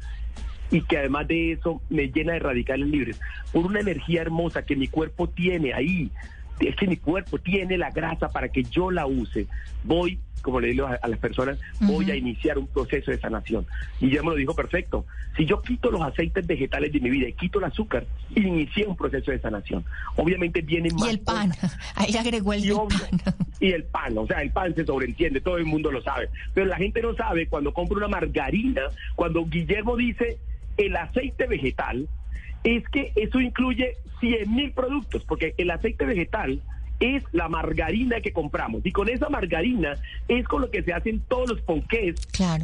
y 0.72 0.82
que 0.82 0.98
además 0.98 1.28
de 1.28 1.54
eso 1.54 1.82
me 1.90 2.08
llena 2.08 2.34
de 2.34 2.40
radicales 2.40 2.88
libres, 2.88 3.20
por 3.52 3.66
una 3.66 3.80
energía 3.80 4.22
hermosa 4.22 4.66
que 4.66 4.76
mi 4.76 4.88
cuerpo 4.88 5.30
tiene 5.30 5.74
ahí, 5.74 6.12
es 6.60 6.76
que 6.76 6.88
mi 6.88 6.98
cuerpo 6.98 7.38
tiene 7.38 7.78
la 7.78 7.92
grasa 7.92 8.30
para 8.30 8.50
que 8.50 8.64
yo 8.64 8.92
la 8.92 9.06
use, 9.06 9.48
voy, 9.84 10.20
como 10.42 10.60
le 10.60 10.70
digo 10.70 10.88
a, 10.88 11.08
las 11.08 11.20
personas, 11.20 11.60
voy 11.82 12.10
a 12.12 12.16
iniciar 12.16 12.58
un 12.58 12.68
proceso 12.68 13.12
de 13.12 13.20
sanación. 13.20 13.66
Y 14.00 14.10
ya 14.10 14.22
me 14.22 14.30
lo 14.30 14.36
dijo 14.36 14.56
perfecto. 14.56 15.06
Si 15.36 15.46
yo 15.46 15.62
quito 15.62 15.92
los 15.92 16.02
aceites 16.02 16.46
vegetales 16.48 16.92
de 16.92 17.00
mi 17.00 17.10
vida 17.10 17.28
y 17.28 17.34
quito 17.34 17.60
el 17.60 17.66
azúcar, 17.66 18.06
inicié 18.36 18.88
un 18.88 18.96
proceso 18.96 19.32
de 19.32 19.40
sanación. 19.40 19.84
Obviamente 20.16 20.62
viene 20.62 20.90
más... 20.92 21.08
Y 21.08 21.10
el 21.12 21.20
pan, 21.20 21.52
ahí 21.96 22.16
agregó 22.16 22.54
el, 22.54 22.64
pan. 22.70 23.36
Y 23.60 23.72
el 23.72 23.84
pan, 23.84 24.18
o 24.18 24.28
sea, 24.28 24.42
el 24.42 24.52
pan 24.52 24.74
se 24.76 24.86
sobreentiende, 24.86 25.42
todo 25.42 25.58
el 25.58 25.66
mundo 25.66 25.92
lo 25.92 26.02
sabe. 26.02 26.30
Pero 26.54 26.68
la 26.68 26.78
gente 26.78 27.02
no 27.02 27.14
sabe 27.16 27.48
cuando 27.48 27.74
compra 27.74 27.98
una 27.98 28.08
margarina, 28.08 28.84
cuando 29.16 29.46
Guillermo 29.46 29.96
dice 29.96 30.38
el 30.78 30.96
aceite 30.96 31.48
vegetal, 31.48 32.08
es 32.68 32.84
que 32.90 33.14
eso 33.16 33.40
incluye 33.40 33.96
100 34.20 34.54
mil 34.54 34.72
productos, 34.74 35.24
porque 35.24 35.54
el 35.58 35.72
aceite 35.72 36.06
vegetal 36.06 36.62
es 37.00 37.24
la 37.32 37.48
margarina 37.48 38.20
que 38.20 38.34
compramos. 38.34 38.86
Y 38.86 38.92
con 38.92 39.08
esa 39.08 39.30
margarina 39.30 39.96
es 40.28 40.46
con 40.48 40.64
lo 40.64 40.70
que 40.70 40.84
se 40.84 40.92
hacen 40.92 41.22
todos 41.30 41.50
los 41.50 41.62
ponqués 41.62 42.16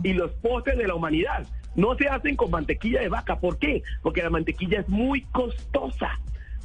y 0.04 0.12
los 0.12 0.32
postres 0.34 0.78
de 0.78 0.88
la 0.88 0.96
humanidad. 0.96 1.48
No 1.76 1.96
se 1.96 2.10
hacen 2.10 2.36
con 2.36 2.52
mantequilla 2.52 3.00
de 3.00 3.08
vaca. 3.08 3.40
¿Por 3.40 3.58
qué? 3.58 3.82
Porque 4.02 4.22
la 4.22 4.30
mantequilla 4.30 4.82
es 4.82 4.90
muy 4.90 5.22
costosa. 5.32 6.20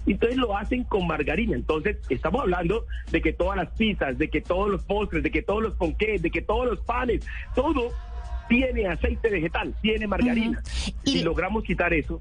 Entonces 0.04 0.37
lo 0.37 0.57
hacen 0.57 0.83
con 0.83 1.07
margarina. 1.07 1.54
Entonces 1.54 1.99
estamos 2.09 2.42
hablando 2.42 2.87
de 3.12 3.21
que 3.21 3.33
todas 3.33 3.57
las 3.57 3.68
pizzas, 3.71 4.18
de 4.18 4.28
que 4.30 4.40
todos 4.40 4.68
los 4.68 4.83
postres, 4.83 5.23
de 5.23 5.30
que 5.30 5.42
todos 5.42 5.62
los 5.62 5.75
ponqués, 5.75 6.23
de 6.23 6.30
que 6.30 6.42
todos 6.42 6.66
los 6.66 6.80
panes, 6.80 7.25
todo 7.54 7.92
tiene 8.49 8.88
aceite 8.88 9.30
vegetal, 9.30 9.75
tiene 9.80 10.09
margarina. 10.09 10.61
y 11.04 11.11
Si 11.11 11.23
logramos 11.23 11.62
quitar 11.62 11.92
eso, 11.92 12.21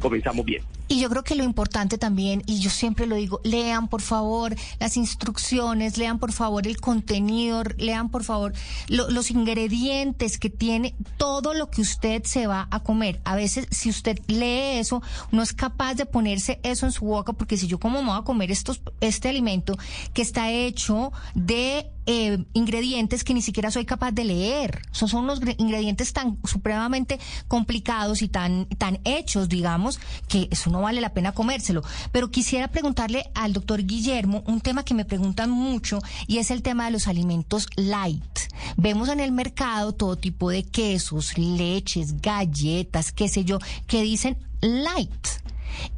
comenzamos 0.00 0.44
bien. 0.44 0.62
Y 0.88 1.00
yo 1.00 1.08
creo 1.10 1.24
que 1.24 1.34
lo 1.34 1.42
importante 1.42 1.98
también, 1.98 2.42
y 2.46 2.60
yo 2.60 2.70
siempre 2.70 3.06
lo 3.06 3.16
digo, 3.16 3.40
lean 3.42 3.88
por 3.88 4.02
favor 4.02 4.54
las 4.78 4.96
instrucciones, 4.96 5.98
lean 5.98 6.18
por 6.18 6.32
favor 6.32 6.66
el 6.66 6.80
contenido, 6.80 7.62
lean 7.76 8.08
por 8.08 8.22
favor 8.22 8.52
los 8.88 9.30
ingredientes 9.30 10.38
que 10.38 10.50
tiene 10.50 10.94
todo 11.16 11.54
lo 11.54 11.70
que 11.70 11.80
usted 11.80 12.22
se 12.24 12.46
va 12.46 12.68
a 12.70 12.80
comer. 12.80 13.20
A 13.24 13.34
veces 13.34 13.66
si 13.70 13.90
usted 13.90 14.18
lee 14.28 14.78
eso, 14.78 15.02
no 15.32 15.42
es 15.42 15.52
capaz 15.52 15.94
de 15.94 16.06
ponerse 16.06 16.60
eso 16.62 16.86
en 16.86 16.92
su 16.92 17.04
boca, 17.04 17.32
porque 17.32 17.56
si 17.56 17.66
yo 17.66 17.80
como 17.80 18.02
me 18.02 18.10
voy 18.10 18.18
a 18.18 18.22
comer 18.22 18.50
estos, 18.50 18.80
este 19.00 19.28
alimento 19.28 19.76
que 20.14 20.22
está 20.22 20.50
hecho 20.50 21.12
de 21.34 21.90
eh, 22.08 22.44
ingredientes 22.52 23.24
que 23.24 23.34
ni 23.34 23.42
siquiera 23.42 23.72
soy 23.72 23.84
capaz 23.84 24.12
de 24.12 24.24
leer. 24.24 24.82
Son, 24.92 25.08
son 25.08 25.24
unos 25.24 25.40
ingredientes 25.58 26.12
tan 26.12 26.38
supremamente 26.44 27.18
complicados 27.48 28.22
y 28.22 28.28
tan, 28.28 28.66
tan 28.66 29.00
hechos, 29.04 29.48
digamos, 29.48 29.98
que 30.28 30.46
eso 30.52 30.70
no 30.70 30.75
vale 30.80 31.00
la 31.00 31.12
pena 31.12 31.32
comérselo. 31.32 31.82
Pero 32.12 32.30
quisiera 32.30 32.68
preguntarle 32.68 33.30
al 33.34 33.52
doctor 33.52 33.84
Guillermo 33.84 34.42
un 34.46 34.60
tema 34.60 34.84
que 34.84 34.94
me 34.94 35.04
preguntan 35.04 35.50
mucho 35.50 36.00
y 36.26 36.38
es 36.38 36.50
el 36.50 36.62
tema 36.62 36.86
de 36.86 36.92
los 36.92 37.08
alimentos 37.08 37.68
light. 37.76 38.38
Vemos 38.76 39.08
en 39.08 39.20
el 39.20 39.32
mercado 39.32 39.92
todo 39.92 40.16
tipo 40.16 40.50
de 40.50 40.64
quesos, 40.64 41.36
leches, 41.38 42.20
galletas, 42.20 43.12
qué 43.12 43.28
sé 43.28 43.44
yo, 43.44 43.58
que 43.86 44.02
dicen 44.02 44.36
light. 44.60 45.26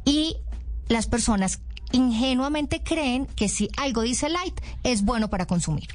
Y 0.05 0.37
las 0.87 1.07
personas 1.07 1.59
ingenuamente 1.91 2.83
creen 2.83 3.25
que 3.25 3.49
si 3.49 3.69
algo 3.77 4.01
dice 4.01 4.29
light 4.29 4.59
es 4.83 5.03
bueno 5.03 5.29
para 5.29 5.45
consumir. 5.45 5.87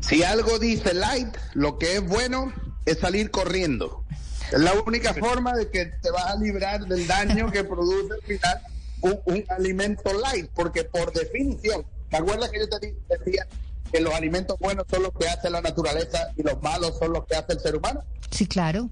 Si 0.00 0.22
algo 0.22 0.58
dice 0.58 0.94
light, 0.94 1.36
lo 1.54 1.78
que 1.78 1.96
es 1.96 2.06
bueno 2.06 2.52
es 2.86 2.98
salir 2.98 3.30
corriendo. 3.30 4.04
Es 4.52 4.58
la 4.58 4.72
única 4.74 5.14
forma 5.14 5.54
de 5.54 5.68
que 5.70 5.86
te 5.86 6.10
vas 6.10 6.26
a 6.26 6.36
librar 6.36 6.86
del 6.86 7.06
daño 7.06 7.50
que 7.50 7.64
produce 7.64 8.14
al 8.14 8.22
final 8.22 8.60
un, 9.00 9.44
alimento 9.48 10.10
light, 10.12 10.50
porque 10.54 10.84
por 10.84 11.12
definición, 11.12 11.84
¿te 12.10 12.16
acuerdas 12.16 12.50
que 12.50 12.60
yo 12.60 12.68
te 12.68 12.94
decía 13.08 13.46
que 13.92 14.00
los 14.00 14.14
alimentos 14.14 14.58
buenos 14.58 14.84
son 14.90 15.02
los 15.02 15.12
que 15.12 15.28
hace 15.28 15.50
la 15.50 15.60
naturaleza 15.60 16.30
y 16.36 16.42
los 16.42 16.60
malos 16.62 16.98
son 16.98 17.12
los 17.12 17.26
que 17.26 17.36
hace 17.36 17.52
el 17.52 17.60
ser 17.60 17.76
humano? 17.76 18.02
Sí, 18.30 18.46
claro. 18.46 18.88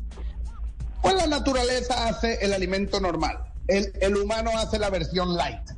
Pues 1.03 1.15
la 1.15 1.27
naturaleza 1.27 2.09
hace 2.09 2.45
el 2.45 2.53
alimento 2.53 3.01
normal 3.01 3.47
el, 3.69 3.93
el 4.01 4.17
humano 4.17 4.51
hace 4.57 4.79
la 4.79 4.91
versión 4.91 5.37
light. 5.37 5.71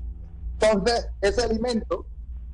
Entonces, 0.61 1.07
ese 1.21 1.43
alimento 1.43 2.07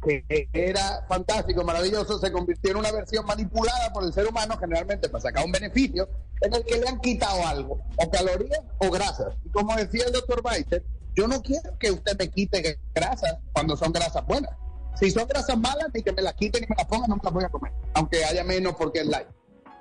que 0.04 0.48
era 0.52 1.04
fantástico, 1.08 1.64
maravilloso, 1.64 2.18
se 2.18 2.30
convirtió 2.30 2.72
en 2.72 2.76
una 2.78 2.92
versión 2.92 3.24
manipulada 3.24 3.92
por 3.92 4.04
el 4.04 4.12
ser 4.12 4.26
humano, 4.26 4.56
generalmente 4.58 5.08
para 5.08 5.22
sacar 5.22 5.44
un 5.44 5.52
beneficio, 5.52 6.08
en 6.40 6.54
el 6.54 6.64
que 6.64 6.78
le 6.78 6.88
han 6.88 7.00
quitado 7.00 7.46
algo, 7.46 7.80
o 7.96 8.10
calorías 8.10 8.60
o 8.78 8.90
grasas. 8.90 9.34
Y 9.44 9.50
como 9.50 9.74
decía 9.76 10.04
el 10.06 10.12
doctor 10.12 10.42
Biter, 10.42 10.84
yo 11.14 11.28
no 11.28 11.42
quiero 11.42 11.78
que 11.78 11.90
usted 11.90 12.18
me 12.18 12.28
quite 12.28 12.78
grasas 12.94 13.38
cuando 13.52 13.76
son 13.76 13.92
grasas 13.92 14.26
buenas. 14.26 14.50
Si 14.96 15.10
son 15.10 15.26
grasas 15.26 15.56
malas, 15.58 15.88
ni 15.92 16.02
que 16.02 16.12
me 16.12 16.22
las 16.22 16.34
quiten 16.34 16.62
ni 16.62 16.68
me 16.68 16.76
las 16.76 16.86
pongan, 16.86 17.08
no 17.08 17.16
me 17.16 17.22
las 17.24 17.32
voy 17.32 17.44
a 17.44 17.48
comer, 17.48 17.72
aunque 17.94 18.24
haya 18.24 18.44
menos 18.44 18.74
porque 18.76 19.00
es 19.00 19.06
light. 19.06 19.28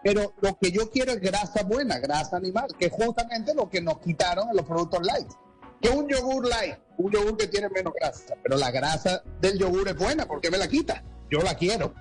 Pero 0.03 0.33
lo 0.41 0.57
que 0.57 0.71
yo 0.71 0.89
quiero 0.89 1.11
es 1.11 1.21
grasa 1.21 1.63
buena, 1.63 1.99
grasa 1.99 2.37
animal, 2.37 2.67
que 2.77 2.87
es 2.87 2.91
justamente 2.91 3.53
lo 3.53 3.69
que 3.69 3.81
nos 3.81 3.99
quitaron 3.99 4.49
en 4.49 4.57
los 4.57 4.65
productos 4.65 5.05
light. 5.05 5.27
Que 5.83 5.89
un 5.89 6.07
yogur 6.07 6.47
light, 6.47 6.77
un 6.97 7.11
yogur 7.11 7.35
que 7.35 7.47
tiene 7.47 7.67
menos 7.67 7.93
grasa, 7.93 8.35
pero 8.41 8.57
la 8.57 8.71
grasa 8.71 9.21
del 9.41 9.59
yogur 9.59 9.89
es 9.89 9.97
buena, 9.97 10.25
¿por 10.25 10.39
qué 10.39 10.49
me 10.49 10.57
la 10.57 10.69
quita? 10.69 11.03
Yo 11.29 11.41
la 11.41 11.55
quiero. 11.55 11.93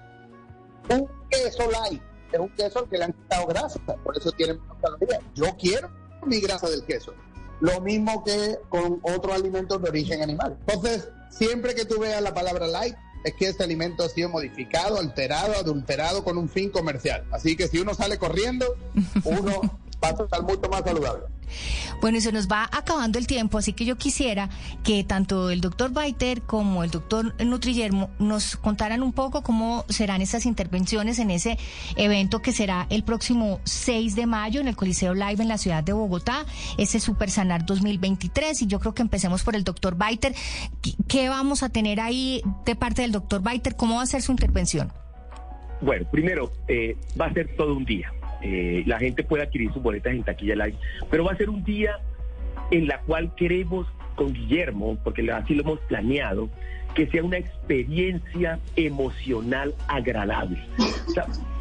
Un 0.89 1.09
queso 1.29 1.69
light 1.69 2.01
es 2.33 2.39
un 2.39 2.49
queso 2.51 2.89
que 2.89 2.97
le 2.97 3.05
han 3.07 3.13
quitado 3.13 3.47
grasa, 3.49 3.81
por 4.05 4.17
eso 4.17 4.31
tiene 4.31 4.55
menos 4.55 4.77
calorías. 4.81 5.21
Yo 5.35 5.57
quiero 5.59 5.91
mi 6.25 6.41
grasa 6.41 6.71
del 6.71 6.85
queso. 6.85 7.13
Lo 7.61 7.81
mismo 7.81 8.23
que 8.23 8.57
con 8.69 9.01
otros 9.03 9.35
alimentos 9.35 9.83
de 9.83 9.89
origen 9.89 10.23
animal. 10.23 10.57
Entonces, 10.61 11.09
siempre 11.31 11.75
que 11.75 11.85
tú 11.85 11.99
veas 11.99 12.23
la 12.23 12.33
palabra 12.33 12.69
light, 12.69 12.95
es 13.25 13.35
que 13.35 13.49
este 13.49 13.65
alimento 13.65 14.05
ha 14.05 14.09
sido 14.09 14.29
modificado, 14.29 14.99
alterado, 14.99 15.55
adulterado 15.55 16.23
con 16.23 16.39
un 16.39 16.49
fin 16.49 16.71
comercial. 16.71 17.25
Así 17.33 17.57
que 17.57 17.67
si 17.67 17.79
uno 17.79 17.95
sale 17.95 18.19
corriendo, 18.19 18.77
uno 19.25 19.61
va 20.03 20.09
a 20.09 20.23
estar 20.23 20.43
mucho 20.43 20.69
más 20.69 20.83
saludable. 20.85 21.27
Bueno, 22.01 22.19
y 22.19 22.21
se 22.21 22.33
nos 22.33 22.49
va 22.49 22.69
acabando 22.73 23.19
el 23.19 23.27
tiempo, 23.27 23.59
así 23.59 23.73
que 23.73 23.85
yo 23.85 23.97
quisiera 23.97 24.49
que 24.83 25.05
tanto 25.05 25.51
el 25.51 25.61
doctor 25.61 25.93
Baiter 25.93 26.43
como 26.43 26.85
el 26.85 26.91
doctor 26.91 27.35
Nutriyermo 27.45 28.11
nos 28.19 28.57
contaran 28.57 29.03
un 29.03 29.13
poco 29.13 29.43
cómo 29.43 29.85
serán 29.89 30.23
esas 30.23 30.47
intervenciones 30.47 31.19
en 31.19 31.31
ese 31.31 31.59
evento 31.97 32.43
que 32.43 32.53
será 32.53 32.87
el 32.91 33.05
próximo 33.05 33.61
6 33.65 34.17
de 34.17 34.27
mayo 34.27 34.61
en 34.61 34.69
el 34.69 34.77
Coliseo 34.77 35.15
Live 35.15 35.43
en 35.43 35.49
la 35.49 35.59
ciudad 35.59 35.85
de 35.85 35.93
Bogotá, 35.93 36.45
ese 36.79 37.01
Super 37.01 37.31
Sanar 37.31 37.65
2023. 37.65 38.63
Y 38.63 38.67
yo 38.67 38.81
creo 38.81 38.95
que 38.95 39.03
empecemos 39.03 39.43
por 39.43 39.57
el 39.57 39.65
doctor 39.65 39.97
Baiter. 39.97 40.35
¿Qué 41.09 41.29
vamos 41.29 41.63
a 41.63 41.69
tener 41.69 42.01
ahí 42.01 42.43
de 42.65 42.75
parte 42.75 43.03
del 43.03 43.13
doctor 43.13 43.43
Baiter? 43.43 43.77
¿Cómo 43.77 43.97
va 43.97 44.03
a 44.03 44.07
ser 44.07 44.23
su 44.23 44.33
intervención? 44.33 44.93
Bueno, 45.81 46.07
primero, 46.11 46.53
eh, 46.69 46.97
va 47.21 47.27
a 47.27 47.33
ser 47.33 47.57
todo 47.57 47.75
un 47.75 47.85
día. 47.85 48.13
Eh, 48.43 48.83
la 48.87 48.99
gente 48.99 49.23
puede 49.23 49.45
adquirir 49.45 49.73
sus 49.73 49.83
boletas 49.83 50.13
en 50.13 50.23
taquilla 50.23 50.57
live, 50.57 50.77
pero 51.11 51.25
va 51.25 51.33
a 51.33 51.37
ser 51.37 51.49
un 51.49 51.63
día 51.65 51.99
en 52.71 52.89
la 52.89 52.99
cual 53.01 53.35
queremos 53.37 53.87
con 54.17 54.33
Guillermo, 54.33 54.99
porque 55.05 55.31
así 55.31 55.55
lo 55.55 55.63
hemos 55.63 55.79
planeado, 55.81 56.49
que 56.95 57.07
sea 57.07 57.23
una 57.23 57.39
experiencia 57.39 58.59
emocional 58.77 59.75
agradable. 59.89 60.59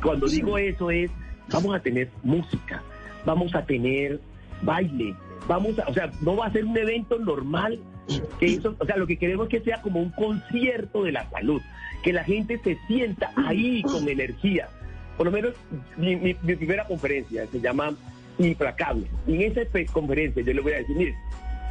cuando 0.01 0.27
digo 0.27 0.57
eso 0.57 0.91
es, 0.91 1.11
vamos 1.49 1.75
a 1.75 1.79
tener 1.79 2.09
música, 2.23 2.81
vamos 3.25 3.53
a 3.55 3.65
tener 3.65 4.19
baile, 4.61 5.15
vamos 5.47 5.77
a, 5.79 5.87
o 5.87 5.93
sea, 5.93 6.11
no 6.21 6.35
va 6.35 6.47
a 6.47 6.51
ser 6.51 6.65
un 6.65 6.77
evento 6.77 7.17
normal, 7.19 7.79
que 8.39 8.47
eso, 8.47 8.75
o 8.79 8.85
sea, 8.85 8.97
lo 8.97 9.07
que 9.07 9.17
queremos 9.17 9.47
es 9.47 9.59
que 9.59 9.65
sea 9.69 9.81
como 9.81 10.01
un 10.01 10.09
concierto 10.11 11.03
de 11.03 11.11
la 11.11 11.29
salud, 11.29 11.61
que 12.03 12.11
la 12.11 12.23
gente 12.23 12.59
se 12.63 12.77
sienta 12.87 13.31
ahí 13.35 13.83
con 13.83 14.07
energía, 14.09 14.67
por 15.17 15.25
lo 15.25 15.31
menos 15.31 15.53
mi, 15.97 16.33
primera 16.33 16.85
conferencia 16.85 17.45
se 17.51 17.59
llama 17.59 17.93
Implacable. 18.37 19.07
Y 19.27 19.35
en 19.35 19.51
esa 19.51 19.61
conferencia 19.91 20.43
yo 20.43 20.53
le 20.53 20.61
voy 20.61 20.73
a 20.73 20.77
decir, 20.77 20.95
mire, 20.95 21.15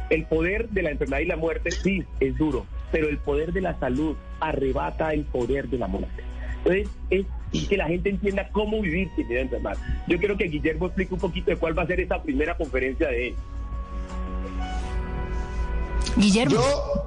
el 0.09 0.25
poder 0.25 0.69
de 0.69 0.83
la 0.83 0.91
enfermedad 0.91 1.21
y 1.21 1.25
la 1.25 1.37
muerte 1.37 1.71
sí 1.71 2.03
es 2.19 2.37
duro, 2.37 2.65
pero 2.91 3.09
el 3.09 3.17
poder 3.17 3.53
de 3.53 3.61
la 3.61 3.79
salud 3.79 4.15
arrebata 4.39 5.13
el 5.13 5.23
poder 5.23 5.67
de 5.69 5.77
la 5.77 5.87
muerte. 5.87 6.23
Entonces 6.63 6.87
es 7.09 7.67
que 7.67 7.77
la 7.77 7.87
gente 7.87 8.09
entienda 8.09 8.49
cómo 8.51 8.81
vivir 8.81 9.09
sin 9.15 9.27
miedo 9.27 9.39
a 9.39 9.43
enfermar. 9.43 9.77
Yo 10.07 10.17
quiero 10.17 10.37
que 10.37 10.45
Guillermo 10.45 10.87
explique 10.87 11.13
un 11.13 11.19
poquito 11.19 11.51
de 11.51 11.57
cuál 11.57 11.77
va 11.77 11.83
a 11.83 11.87
ser 11.87 11.99
esa 11.99 12.21
primera 12.21 12.55
conferencia 12.55 13.07
de 13.07 13.29
él. 13.29 13.35
Guillermo. 16.17 16.55
Yo, 16.55 17.00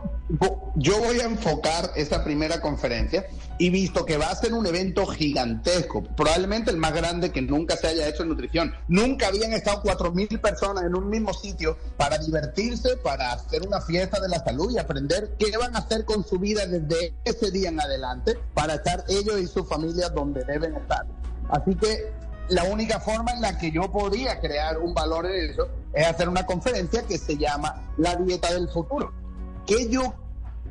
yo 0.77 0.99
voy 1.01 1.21
a 1.21 1.25
enfocar 1.25 1.91
esta 1.97 2.25
primera 2.25 2.61
conferencia 2.61 3.27
y 3.59 3.69
visto 3.69 4.07
que 4.07 4.17
va 4.17 4.31
a 4.31 4.35
ser 4.35 4.55
un 4.55 4.67
evento 4.67 5.07
gigantesco, 5.07 6.03
probablemente 6.03 6.71
el 6.71 6.79
más 6.79 6.95
grande 6.95 7.31
que 7.31 7.43
nunca 7.43 7.77
se 7.77 7.89
haya 7.89 8.09
hecho 8.09 8.23
en 8.23 8.31
nutrición. 8.31 8.75
Nunca 8.89 9.29
habían 9.29 9.53
estado 9.53 9.83
cuatro 9.83 10.13
mil 10.13 10.29
personas 10.41 10.85
en 10.85 10.97
un 10.97 11.11
mismo 11.11 11.35
sitio 11.35 11.77
para 11.97 12.19
divertirse, 12.19 12.97
para 12.97 13.33
hacer 13.33 13.67
una 13.67 13.81
fiesta 13.83 14.19
de 14.19 14.29
la 14.29 14.43
salud 14.43 14.73
y 14.73 14.79
aprender 14.79 15.35
qué 15.39 15.57
van 15.59 15.77
a 15.77 15.81
hacer 15.81 16.05
con 16.05 16.25
su 16.25 16.39
vida 16.39 16.67
desde 16.67 17.15
ese 17.25 17.51
día 17.51 17.69
en 17.69 17.81
adelante 17.81 18.39
para 18.55 18.75
estar 18.75 19.05
ellos 19.09 19.41
y 19.41 19.47
su 19.47 19.65
familia 19.65 20.09
donde 20.09 20.43
deben 20.45 20.75
estar. 20.75 21.05
Así 21.51 21.75
que 21.75 22.13
la 22.49 22.65
única 22.65 22.99
forma 22.99 23.33
en 23.33 23.43
la 23.43 23.59
que 23.59 23.71
yo 23.71 23.93
podría 23.93 24.41
crear 24.41 24.79
un 24.79 24.95
valor 24.95 25.27
en 25.27 25.51
eso 25.51 25.69
es 25.93 26.07
hacer 26.07 26.29
una 26.29 26.47
conferencia 26.47 27.03
que 27.03 27.19
se 27.19 27.37
llama 27.37 27.93
La 27.99 28.17
Dieta 28.17 28.53
del 28.53 28.69
Futuro 28.69 29.24
que 29.67 29.89
yo 29.89 30.15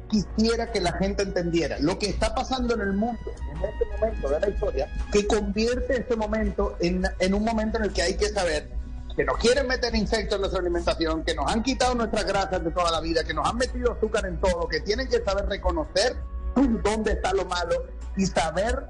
quisiera 0.10 0.72
que 0.72 0.80
la 0.80 0.94
gente 0.94 1.24
entendiera 1.24 1.78
lo 1.80 1.98
que 1.98 2.08
está 2.08 2.36
pasando 2.36 2.76
en 2.76 2.82
el 2.82 2.94
mundo 2.94 3.20
en 3.52 3.64
este 3.64 3.86
momento 3.86 4.30
de 4.30 4.40
la 4.40 4.50
historia, 4.50 4.88
que 5.12 5.26
convierte 5.26 5.98
este 5.98 6.16
momento 6.16 6.76
en, 6.80 7.04
en 7.20 7.34
un 7.34 7.44
momento 7.44 7.78
en 7.78 7.86
el 7.86 7.94
que 7.94 8.04
hay 8.04 8.16
que 8.16 8.30
saber 8.30 8.70
que 9.16 9.26
nos 9.26 9.38
quieren 9.38 9.68
meter 9.68 9.96
insectos 9.96 10.36
en 10.36 10.42
nuestra 10.42 10.60
alimentación, 10.60 11.24
que 11.24 11.36
nos 11.36 11.52
han 11.52 11.62
quitado 11.62 11.94
nuestras 11.96 12.26
grasas 12.26 12.64
de 12.64 12.72
toda 12.72 12.92
la 12.92 13.00
vida, 13.00 13.24
que 13.24 13.34
nos 13.34 13.48
han 13.48 13.58
metido 13.58 13.94
azúcar 13.94 14.26
en 14.26 14.40
todo, 14.40 14.68
que 14.68 14.82
tienen 14.82 15.08
que 15.08 15.24
saber 15.24 15.46
reconocer 15.46 16.16
dónde 16.56 17.14
está 17.14 17.34
lo 17.34 17.46
malo 17.46 17.76
y 18.16 18.26
saber 18.26 18.88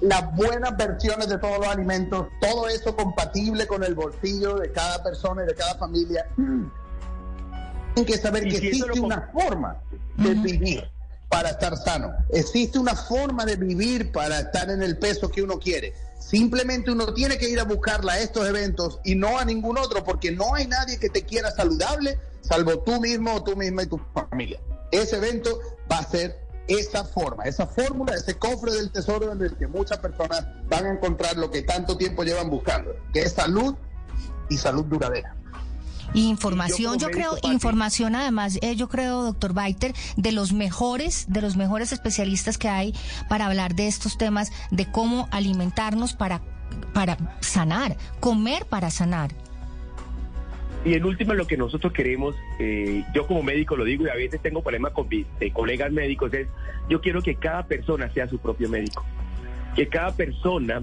las 0.00 0.34
buenas 0.34 0.76
versiones 0.76 1.28
de 1.28 1.38
todos 1.38 1.58
los 1.58 1.68
alimentos, 1.68 2.26
todo 2.40 2.68
eso 2.68 2.94
compatible 2.94 3.66
con 3.66 3.82
el 3.82 3.94
bolsillo 3.94 4.56
de 4.56 4.70
cada 4.72 5.02
persona 5.02 5.44
y 5.44 5.46
de 5.46 5.54
cada 5.54 5.76
familia 5.76 6.26
tienen 7.96 8.12
que 8.12 8.18
saber 8.18 8.42
que 8.44 8.56
existe 8.56 9.00
una 9.00 9.30
forma 9.32 9.80
de 10.18 10.34
vivir 10.34 10.84
para 11.30 11.50
estar 11.50 11.76
sano. 11.76 12.12
Existe 12.30 12.78
una 12.78 12.94
forma 12.94 13.46
de 13.46 13.56
vivir 13.56 14.12
para 14.12 14.40
estar 14.40 14.70
en 14.70 14.82
el 14.82 14.98
peso 14.98 15.30
que 15.30 15.42
uno 15.42 15.58
quiere. 15.58 15.94
Simplemente 16.18 16.90
uno 16.90 17.14
tiene 17.14 17.38
que 17.38 17.48
ir 17.48 17.58
a 17.58 17.64
buscarla 17.64 18.14
a 18.14 18.18
estos 18.20 18.46
eventos 18.46 19.00
y 19.04 19.14
no 19.14 19.38
a 19.38 19.44
ningún 19.44 19.78
otro, 19.78 20.04
porque 20.04 20.30
no 20.30 20.54
hay 20.54 20.66
nadie 20.66 20.98
que 20.98 21.08
te 21.08 21.22
quiera 21.22 21.50
saludable, 21.50 22.18
salvo 22.42 22.80
tú 22.80 23.00
mismo 23.00 23.34
o 23.34 23.42
tú 23.42 23.56
misma 23.56 23.84
y 23.84 23.86
tu 23.86 23.98
familia. 24.12 24.60
Ese 24.90 25.16
evento 25.16 25.58
va 25.90 25.98
a 25.98 26.04
ser 26.04 26.38
esa 26.68 27.04
forma, 27.04 27.44
esa 27.44 27.66
fórmula, 27.66 28.14
ese 28.14 28.34
cofre 28.34 28.72
del 28.72 28.90
tesoro 28.90 29.32
en 29.32 29.40
el 29.40 29.56
que 29.56 29.68
muchas 29.68 29.98
personas 29.98 30.44
van 30.68 30.84
a 30.84 30.92
encontrar 30.92 31.36
lo 31.36 31.50
que 31.50 31.62
tanto 31.62 31.96
tiempo 31.96 32.24
llevan 32.24 32.50
buscando, 32.50 32.94
que 33.12 33.22
es 33.22 33.32
salud 33.32 33.74
y 34.48 34.58
salud 34.58 34.84
duradera 34.84 35.36
información, 36.20 36.98
yo, 36.98 37.10
creo, 37.10 37.36
información 37.42 38.14
además, 38.14 38.58
eh, 38.62 38.74
yo 38.76 38.88
creo, 38.88 39.22
doctor 39.22 39.52
Baiter, 39.52 39.92
de 40.16 40.32
los 40.32 40.52
mejores, 40.52 41.26
de 41.28 41.42
los 41.42 41.56
mejores 41.56 41.92
especialistas 41.92 42.58
que 42.58 42.68
hay 42.68 42.94
para 43.28 43.46
hablar 43.46 43.74
de 43.74 43.86
estos 43.86 44.18
temas, 44.18 44.50
de 44.70 44.90
cómo 44.90 45.28
alimentarnos 45.30 46.14
para, 46.14 46.40
para 46.94 47.16
sanar, 47.40 47.96
comer 48.20 48.64
para 48.66 48.90
sanar. 48.90 49.30
Y 50.84 50.94
en 50.94 51.04
último, 51.04 51.34
lo 51.34 51.46
que 51.48 51.56
nosotros 51.56 51.92
queremos, 51.92 52.36
eh, 52.60 53.04
yo 53.12 53.26
como 53.26 53.42
médico 53.42 53.76
lo 53.76 53.84
digo 53.84 54.06
y 54.06 54.08
a 54.08 54.14
veces 54.14 54.40
tengo 54.40 54.62
problemas 54.62 54.92
con 54.92 55.08
mis 55.08 55.26
eh, 55.40 55.50
colegas 55.50 55.90
médicos, 55.90 56.32
es 56.32 56.46
yo 56.88 57.00
quiero 57.00 57.22
que 57.22 57.34
cada 57.34 57.66
persona 57.66 58.08
sea 58.12 58.28
su 58.28 58.38
propio 58.38 58.68
médico. 58.68 59.04
Que 59.74 59.88
cada 59.88 60.12
persona 60.14 60.82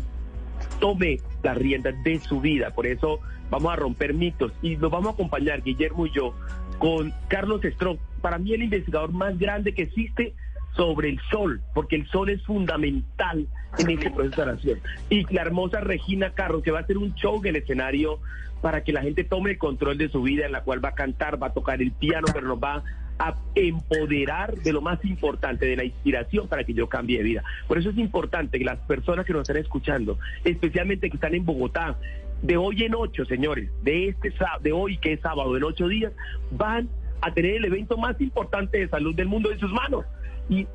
tome 0.83 1.21
las 1.43 1.57
riendas 1.57 1.95
de 2.03 2.19
su 2.19 2.41
vida. 2.41 2.71
Por 2.71 2.85
eso 2.85 3.21
vamos 3.49 3.71
a 3.71 3.77
romper 3.77 4.13
mitos 4.13 4.51
y 4.61 4.75
nos 4.75 4.91
vamos 4.91 5.11
a 5.11 5.13
acompañar, 5.13 5.63
Guillermo 5.63 6.07
y 6.07 6.11
yo, 6.11 6.35
con 6.77 7.13
Carlos 7.29 7.61
Strong, 7.63 7.97
para 8.21 8.37
mí 8.37 8.51
el 8.51 8.63
investigador 8.63 9.13
más 9.13 9.39
grande 9.39 9.73
que 9.73 9.83
existe 9.83 10.33
sobre 10.75 11.07
el 11.07 11.21
sol, 11.31 11.61
porque 11.73 11.95
el 11.95 12.05
sol 12.09 12.29
es 12.29 12.43
fundamental 12.43 13.47
en 13.77 13.89
este 13.91 14.11
proceso 14.11 14.41
de 14.41 14.45
sanación. 14.45 14.79
Y 15.09 15.23
la 15.33 15.43
hermosa 15.43 15.79
Regina 15.79 16.33
Carlos, 16.33 16.63
que 16.63 16.71
va 16.71 16.79
a 16.79 16.81
hacer 16.81 16.97
un 16.97 17.15
show 17.15 17.39
en 17.39 17.47
el 17.47 17.55
escenario 17.55 18.19
para 18.61 18.83
que 18.83 18.91
la 18.91 19.03
gente 19.03 19.23
tome 19.23 19.51
el 19.51 19.57
control 19.57 19.97
de 19.97 20.09
su 20.09 20.21
vida, 20.21 20.45
en 20.45 20.51
la 20.51 20.63
cual 20.63 20.83
va 20.83 20.89
a 20.89 20.95
cantar, 20.95 21.41
va 21.41 21.47
a 21.47 21.53
tocar 21.53 21.81
el 21.81 21.93
piano, 21.93 22.27
pero 22.33 22.45
nos 22.45 22.61
va 22.61 22.83
a 23.19 23.35
empoderar 23.55 24.55
de 24.55 24.73
lo 24.73 24.81
más 24.81 25.03
importante, 25.05 25.65
de 25.65 25.75
la 25.75 25.83
inspiración 25.83 26.47
para 26.47 26.63
que 26.63 26.73
yo 26.73 26.89
cambie 26.89 27.17
de 27.17 27.23
vida. 27.23 27.43
Por 27.67 27.77
eso 27.77 27.89
es 27.89 27.97
importante 27.97 28.57
que 28.57 28.65
las 28.65 28.79
personas 28.79 29.25
que 29.25 29.33
nos 29.33 29.43
están 29.43 29.57
escuchando, 29.57 30.17
especialmente 30.43 31.09
que 31.09 31.17
están 31.17 31.35
en 31.35 31.45
Bogotá, 31.45 31.97
de 32.41 32.57
hoy 32.57 32.83
en 32.83 32.93
ocho, 32.95 33.25
señores, 33.25 33.69
de 33.83 34.09
este 34.09 34.33
de 34.61 34.71
hoy 34.71 34.97
que 34.97 35.13
es 35.13 35.21
sábado, 35.21 35.55
en 35.55 35.63
ocho 35.63 35.87
días, 35.87 36.11
van 36.51 36.89
a 37.21 37.33
tener 37.33 37.55
el 37.55 37.65
evento 37.65 37.97
más 37.97 38.19
importante 38.19 38.79
de 38.79 38.89
salud 38.89 39.15
del 39.15 39.27
mundo 39.27 39.51
en 39.51 39.59
sus 39.59 39.71
manos. 39.71 40.05
Y 40.49 40.67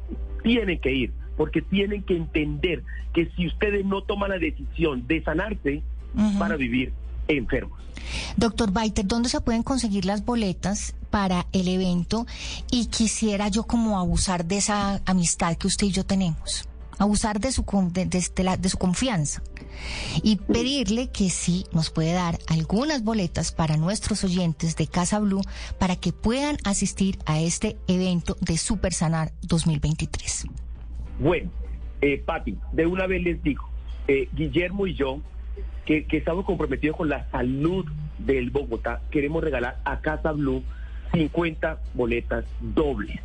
tienen 0.43 0.81
que 0.81 0.93
ir, 0.93 1.13
porque 1.37 1.61
tienen 1.61 2.03
que 2.03 2.17
entender 2.17 2.83
que 3.13 3.31
si 3.37 3.47
ustedes 3.47 3.85
no 3.85 4.03
toman 4.03 4.31
la 4.31 4.39
decisión 4.39 5.07
de 5.07 5.23
sanarse, 5.23 5.83
van 6.15 6.53
a 6.53 6.57
vivir 6.57 6.93
enfermos. 7.29 7.79
Doctor 8.37 8.73
Baiter, 8.73 9.07
¿dónde 9.07 9.29
se 9.29 9.41
pueden 9.41 9.63
conseguir 9.63 10.07
las 10.07 10.25
boletas 10.25 10.95
para 11.11 11.47
el 11.53 11.69
evento? 11.69 12.27
Y 12.71 12.87
quisiera 12.87 13.49
yo 13.49 13.65
como 13.65 13.99
abusar 13.99 14.45
de 14.45 14.59
esa 14.59 15.01
amistad 15.07 15.57
que 15.57 15.67
usted 15.67 15.87
y 15.87 15.93
yo 15.93 16.05
tenemos 16.05 16.69
abusar 16.99 17.41
de 17.41 17.53
su, 17.53 17.65
de, 17.93 18.07
de, 18.07 18.69
su 18.69 18.79
confianza 18.79 19.43
y 20.23 20.37
pedirle 20.37 21.11
que 21.11 21.31
sí 21.31 21.65
nos 21.73 21.91
puede 21.91 22.13
dar 22.13 22.39
algunas 22.49 23.05
boletas 23.05 23.53
para 23.53 23.77
nuestros 23.77 24.25
oyentes 24.25 24.77
de 24.77 24.87
Casa 24.89 25.21
Blue 25.21 25.43
para 25.79 25.97
que 25.97 26.13
puedan 26.13 26.57
asistir 26.65 27.19
a 27.25 27.41
este 27.41 27.77
evento 27.87 28.37
de 28.41 28.59
Super 28.59 28.93
Sanar 28.93 29.31
2023. 29.43 30.47
Bueno, 31.21 31.51
eh, 32.01 32.23
Pati, 32.25 32.59
de 32.73 32.87
una 32.87 33.07
vez 33.07 33.23
les 33.23 33.43
digo, 33.43 33.69
eh, 34.09 34.29
Guillermo 34.33 34.87
y 34.87 34.95
yo, 34.95 35.21
que, 35.85 36.05
que 36.05 36.19
estamos 36.19 36.45
comprometidos 36.45 36.97
con 36.97 37.09
la 37.09 37.31
salud 37.31 37.87
del 38.19 38.51
Bogotá, 38.51 39.01
queremos 39.11 39.43
regalar 39.43 39.81
a 39.85 40.01
Casa 40.01 40.33
Blue 40.33 40.63
50 41.13 41.79
boletas 41.95 42.45
dobles 42.61 43.21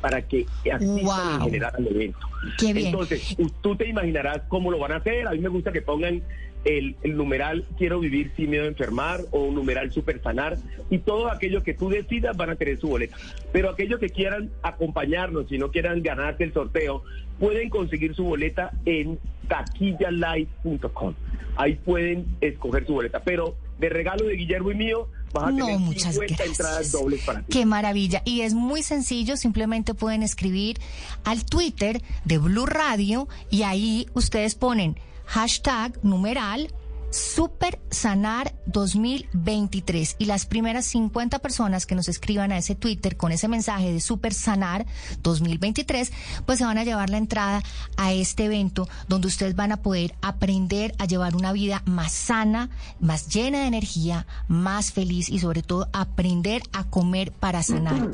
para 0.00 0.22
que 0.22 0.46
asistan 0.72 1.34
en 1.34 1.40
general 1.42 1.72
al 1.76 1.86
evento. 1.86 2.18
Entonces, 2.62 3.36
tú 3.60 3.76
te 3.76 3.88
imaginarás 3.88 4.42
cómo 4.48 4.70
lo 4.70 4.78
van 4.78 4.92
a 4.92 4.96
hacer. 4.96 5.26
A 5.26 5.32
mí 5.32 5.38
me 5.38 5.48
gusta 5.48 5.72
que 5.72 5.82
pongan 5.82 6.22
el, 6.64 6.96
numeral 7.04 7.64
quiero 7.76 8.00
vivir 8.00 8.32
sin 8.36 8.50
miedo 8.50 8.64
a 8.64 8.68
enfermar 8.68 9.20
o 9.30 9.44
un 9.44 9.54
numeral 9.54 9.92
super 9.92 10.20
sanar 10.22 10.56
y 10.90 10.98
todo 10.98 11.30
aquello 11.30 11.62
que 11.62 11.74
tú 11.74 11.88
decidas 11.88 12.36
van 12.36 12.50
a 12.50 12.56
tener 12.56 12.78
su 12.78 12.88
boleta. 12.88 13.16
Pero 13.52 13.70
aquellos 13.70 13.98
que 14.00 14.10
quieran 14.10 14.50
acompañarnos 14.62 15.50
y 15.50 15.58
no 15.58 15.70
quieran 15.70 16.02
ganarse 16.02 16.44
el 16.44 16.52
sorteo, 16.52 17.02
pueden 17.38 17.70
conseguir 17.70 18.14
su 18.14 18.24
boleta 18.24 18.72
en 18.84 19.18
taquillalive.com. 19.48 21.14
Ahí 21.56 21.74
pueden 21.76 22.26
escoger 22.40 22.86
su 22.86 22.94
boleta. 22.94 23.20
Pero 23.20 23.56
de 23.78 23.88
regalo 23.88 24.26
de 24.26 24.34
Guillermo 24.34 24.70
y 24.70 24.74
mío, 24.74 25.08
vas 25.32 25.44
a 25.44 25.56
tener 25.56 25.78
muchas 25.78 26.14
50 26.14 26.44
entradas 26.44 26.92
dobles 26.92 27.22
para 27.24 27.40
ti. 27.40 27.46
Qué 27.50 27.66
maravilla. 27.66 28.22
Y 28.24 28.42
es 28.42 28.54
muy 28.54 28.82
sencillo, 28.82 29.36
simplemente 29.36 29.94
pueden 29.94 30.22
escribir 30.22 30.80
al 31.24 31.44
Twitter 31.44 32.02
de 32.24 32.38
Blue 32.38 32.66
Radio 32.66 33.28
y 33.50 33.62
ahí 33.62 34.08
ustedes 34.14 34.54
ponen 34.54 34.98
hashtag 35.26 35.98
numeral 36.02 36.72
Super 37.10 37.80
Sanar 37.90 38.54
2023 38.66 40.16
y 40.18 40.26
las 40.26 40.44
primeras 40.44 40.84
50 40.86 41.38
personas 41.38 41.86
que 41.86 41.94
nos 41.94 42.08
escriban 42.08 42.52
a 42.52 42.58
ese 42.58 42.74
Twitter 42.74 43.16
con 43.16 43.32
ese 43.32 43.48
mensaje 43.48 43.92
de 43.92 44.00
Super 44.00 44.34
Sanar 44.34 44.86
2023, 45.22 46.12
pues 46.44 46.58
se 46.58 46.64
van 46.64 46.78
a 46.78 46.84
llevar 46.84 47.08
la 47.10 47.18
entrada 47.18 47.62
a 47.96 48.12
este 48.12 48.44
evento 48.44 48.88
donde 49.08 49.28
ustedes 49.28 49.56
van 49.56 49.72
a 49.72 49.78
poder 49.78 50.14
aprender 50.20 50.94
a 50.98 51.06
llevar 51.06 51.34
una 51.34 51.52
vida 51.52 51.82
más 51.86 52.12
sana, 52.12 52.68
más 53.00 53.28
llena 53.28 53.60
de 53.60 53.66
energía, 53.66 54.26
más 54.46 54.92
feliz 54.92 55.28
y 55.28 55.38
sobre 55.38 55.62
todo 55.62 55.88
aprender 55.92 56.62
a 56.72 56.84
comer 56.84 57.32
para 57.32 57.62
sanar. 57.62 58.10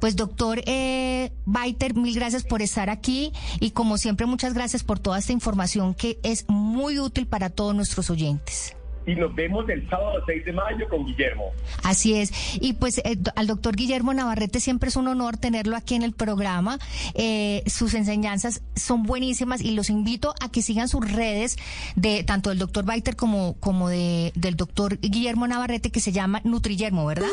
Pues 0.00 0.16
doctor 0.16 0.60
eh, 0.66 1.32
Baiter, 1.44 1.94
mil 1.94 2.14
gracias 2.14 2.44
por 2.44 2.62
estar 2.62 2.90
aquí 2.90 3.32
y 3.60 3.70
como 3.70 3.98
siempre 3.98 4.26
muchas 4.26 4.54
gracias 4.54 4.84
por 4.84 4.98
toda 4.98 5.18
esta 5.18 5.32
información 5.32 5.94
que 5.94 6.18
es 6.22 6.44
muy 6.48 6.98
útil 6.98 7.26
para 7.26 7.50
todos 7.50 7.74
nuestros 7.74 8.10
oyentes 8.10 8.76
y 9.06 9.14
nos 9.14 9.34
vemos 9.34 9.68
el 9.68 9.88
sábado 9.88 10.22
6 10.26 10.44
de 10.44 10.52
mayo 10.52 10.88
con 10.88 11.04
Guillermo. 11.04 11.52
Así 11.82 12.14
es. 12.14 12.32
Y 12.60 12.74
pues 12.74 12.98
eh, 12.98 13.18
al 13.36 13.46
doctor 13.46 13.76
Guillermo 13.76 14.14
Navarrete 14.14 14.60
siempre 14.60 14.88
es 14.88 14.96
un 14.96 15.08
honor 15.08 15.36
tenerlo 15.36 15.76
aquí 15.76 15.94
en 15.94 16.02
el 16.02 16.12
programa. 16.12 16.78
Eh, 17.14 17.62
sus 17.66 17.94
enseñanzas 17.94 18.62
son 18.74 19.02
buenísimas 19.02 19.60
y 19.60 19.72
los 19.72 19.90
invito 19.90 20.34
a 20.40 20.50
que 20.50 20.62
sigan 20.62 20.88
sus 20.88 21.10
redes 21.10 21.56
de 21.96 22.24
tanto 22.24 22.50
del 22.50 22.58
doctor 22.58 22.84
Baiter 22.84 23.16
como, 23.16 23.54
como 23.60 23.88
de, 23.88 24.32
del 24.34 24.56
doctor 24.56 24.98
Guillermo 25.00 25.46
Navarrete 25.46 25.90
que 25.90 26.00
se 26.00 26.12
llama 26.12 26.40
Nutriyermo, 26.44 27.06
¿verdad? 27.06 27.28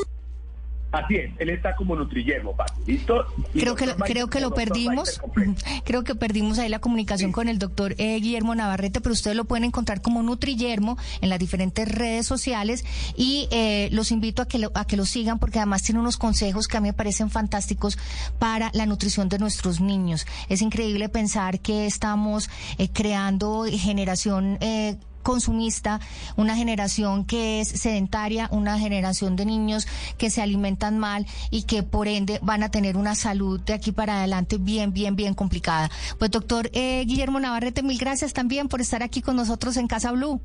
Así 0.92 1.16
es, 1.16 1.32
él 1.40 1.50
está 1.50 1.76
como 1.76 1.96
Nutriyermo, 1.96 2.54
¿listo? 2.86 3.26
creo 3.54 3.76
que 3.76 3.86
lo, 3.86 3.96
creo 3.96 4.30
que 4.30 4.42
lo 4.42 4.54
perdimos, 4.54 5.22
creo 5.86 6.04
que 6.04 6.16
perdimos 6.16 6.60
ahí 6.60 6.68
la 6.68 6.80
comunicación 6.80 7.32
con 7.32 7.48
el 7.48 7.60
doctor 7.60 7.96
eh, 7.98 8.20
Guillermo 8.20 8.56
Navarrete, 8.56 9.00
pero 9.00 9.14
ustedes 9.14 9.38
lo 9.38 9.46
pueden 9.46 9.64
encontrar 9.64 10.02
como 10.02 10.22
Nutriyermo 10.22 10.98
en 11.22 11.30
las 11.30 11.40
diferentes 11.40 11.88
redes 11.88 12.28
sociales 12.28 12.84
y 13.16 13.48
eh, 13.52 13.88
los 13.92 14.12
invito 14.12 14.42
a 14.42 14.48
que, 14.48 14.60
lo, 14.60 14.72
a 14.74 14.86
que 14.86 14.98
lo 14.98 15.06
sigan 15.06 15.40
porque 15.40 15.60
además 15.60 15.84
tiene 15.84 16.02
unos 16.02 16.18
consejos 16.18 16.68
que 16.68 16.76
a 16.76 16.82
mí 16.82 16.90
me 16.90 16.94
parecen 16.94 17.30
fantásticos 17.30 17.98
para 18.38 18.70
la 18.74 18.86
nutrición 18.86 19.30
de 19.30 19.40
nuestros 19.40 19.80
niños. 19.80 20.26
Es 20.50 20.62
increíble 20.62 21.08
pensar 21.08 21.60
que 21.62 21.86
estamos 21.86 22.50
eh, 22.78 22.90
creando 22.90 23.66
generación 23.70 24.58
eh, 24.60 24.98
consumista, 25.22 26.00
una 26.36 26.56
generación 26.56 27.26
que 27.26 27.62
es 27.62 27.68
sedentaria, 27.68 28.48
una 28.52 28.80
generación 28.80 29.36
de 29.36 29.46
niños 29.46 29.88
que 30.18 30.30
se 30.30 30.42
alimentan 30.42 30.98
mal 31.00 31.26
y 31.50 31.64
que 31.64 31.84
por 31.84 32.08
ende 32.08 32.40
van 32.42 32.64
a 32.64 32.70
tener 32.70 32.98
una 32.98 33.16
salud 33.16 33.60
de 33.62 33.74
aquí 33.74 33.92
para 33.92 34.20
adelante 34.20 34.58
bien, 34.58 34.94
bien, 34.94 35.16
bien 35.16 35.34
complicada. 35.34 35.90
Pues 36.18 36.32
doctor 36.32 36.70
eh, 36.74 37.04
Guillermo 37.06 37.40
Navarrete, 37.40 37.84
mil 37.84 37.98
gracias 37.98 38.34
también 38.34 38.68
por 38.68 38.82
estar 38.82 39.04
aquí 39.04 39.22
con 39.22 39.36
nosotros 39.36 39.78
en 39.78 39.88
Casa 39.88 40.12
Blue. 40.12 40.42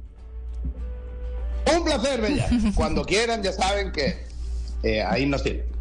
Un 1.76 1.84
placer, 1.84 2.20
Bella. 2.20 2.48
Cuando 2.74 3.04
quieran 3.04 3.42
ya 3.42 3.52
saben 3.52 3.90
que 3.90 4.24
eh, 4.82 5.02
ahí 5.02 5.26
nos 5.26 5.42
tienen. 5.42 5.75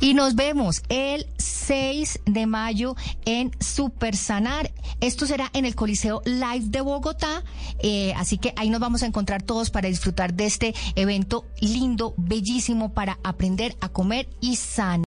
Y 0.00 0.14
nos 0.14 0.34
vemos 0.34 0.82
el 0.88 1.26
6 1.38 2.20
de 2.26 2.46
mayo 2.46 2.96
en 3.24 3.50
Super 3.60 4.16
Sanar. 4.16 4.70
Esto 5.00 5.26
será 5.26 5.50
en 5.52 5.64
el 5.64 5.74
Coliseo 5.74 6.22
Live 6.24 6.66
de 6.66 6.80
Bogotá. 6.80 7.42
Eh, 7.80 8.12
así 8.16 8.38
que 8.38 8.52
ahí 8.56 8.70
nos 8.70 8.80
vamos 8.80 9.02
a 9.02 9.06
encontrar 9.06 9.42
todos 9.42 9.70
para 9.70 9.88
disfrutar 9.88 10.34
de 10.34 10.46
este 10.46 10.74
evento 10.94 11.46
lindo, 11.60 12.14
bellísimo, 12.16 12.92
para 12.92 13.18
aprender 13.22 13.76
a 13.80 13.88
comer 13.88 14.28
y 14.40 14.56
sanar. 14.56 14.94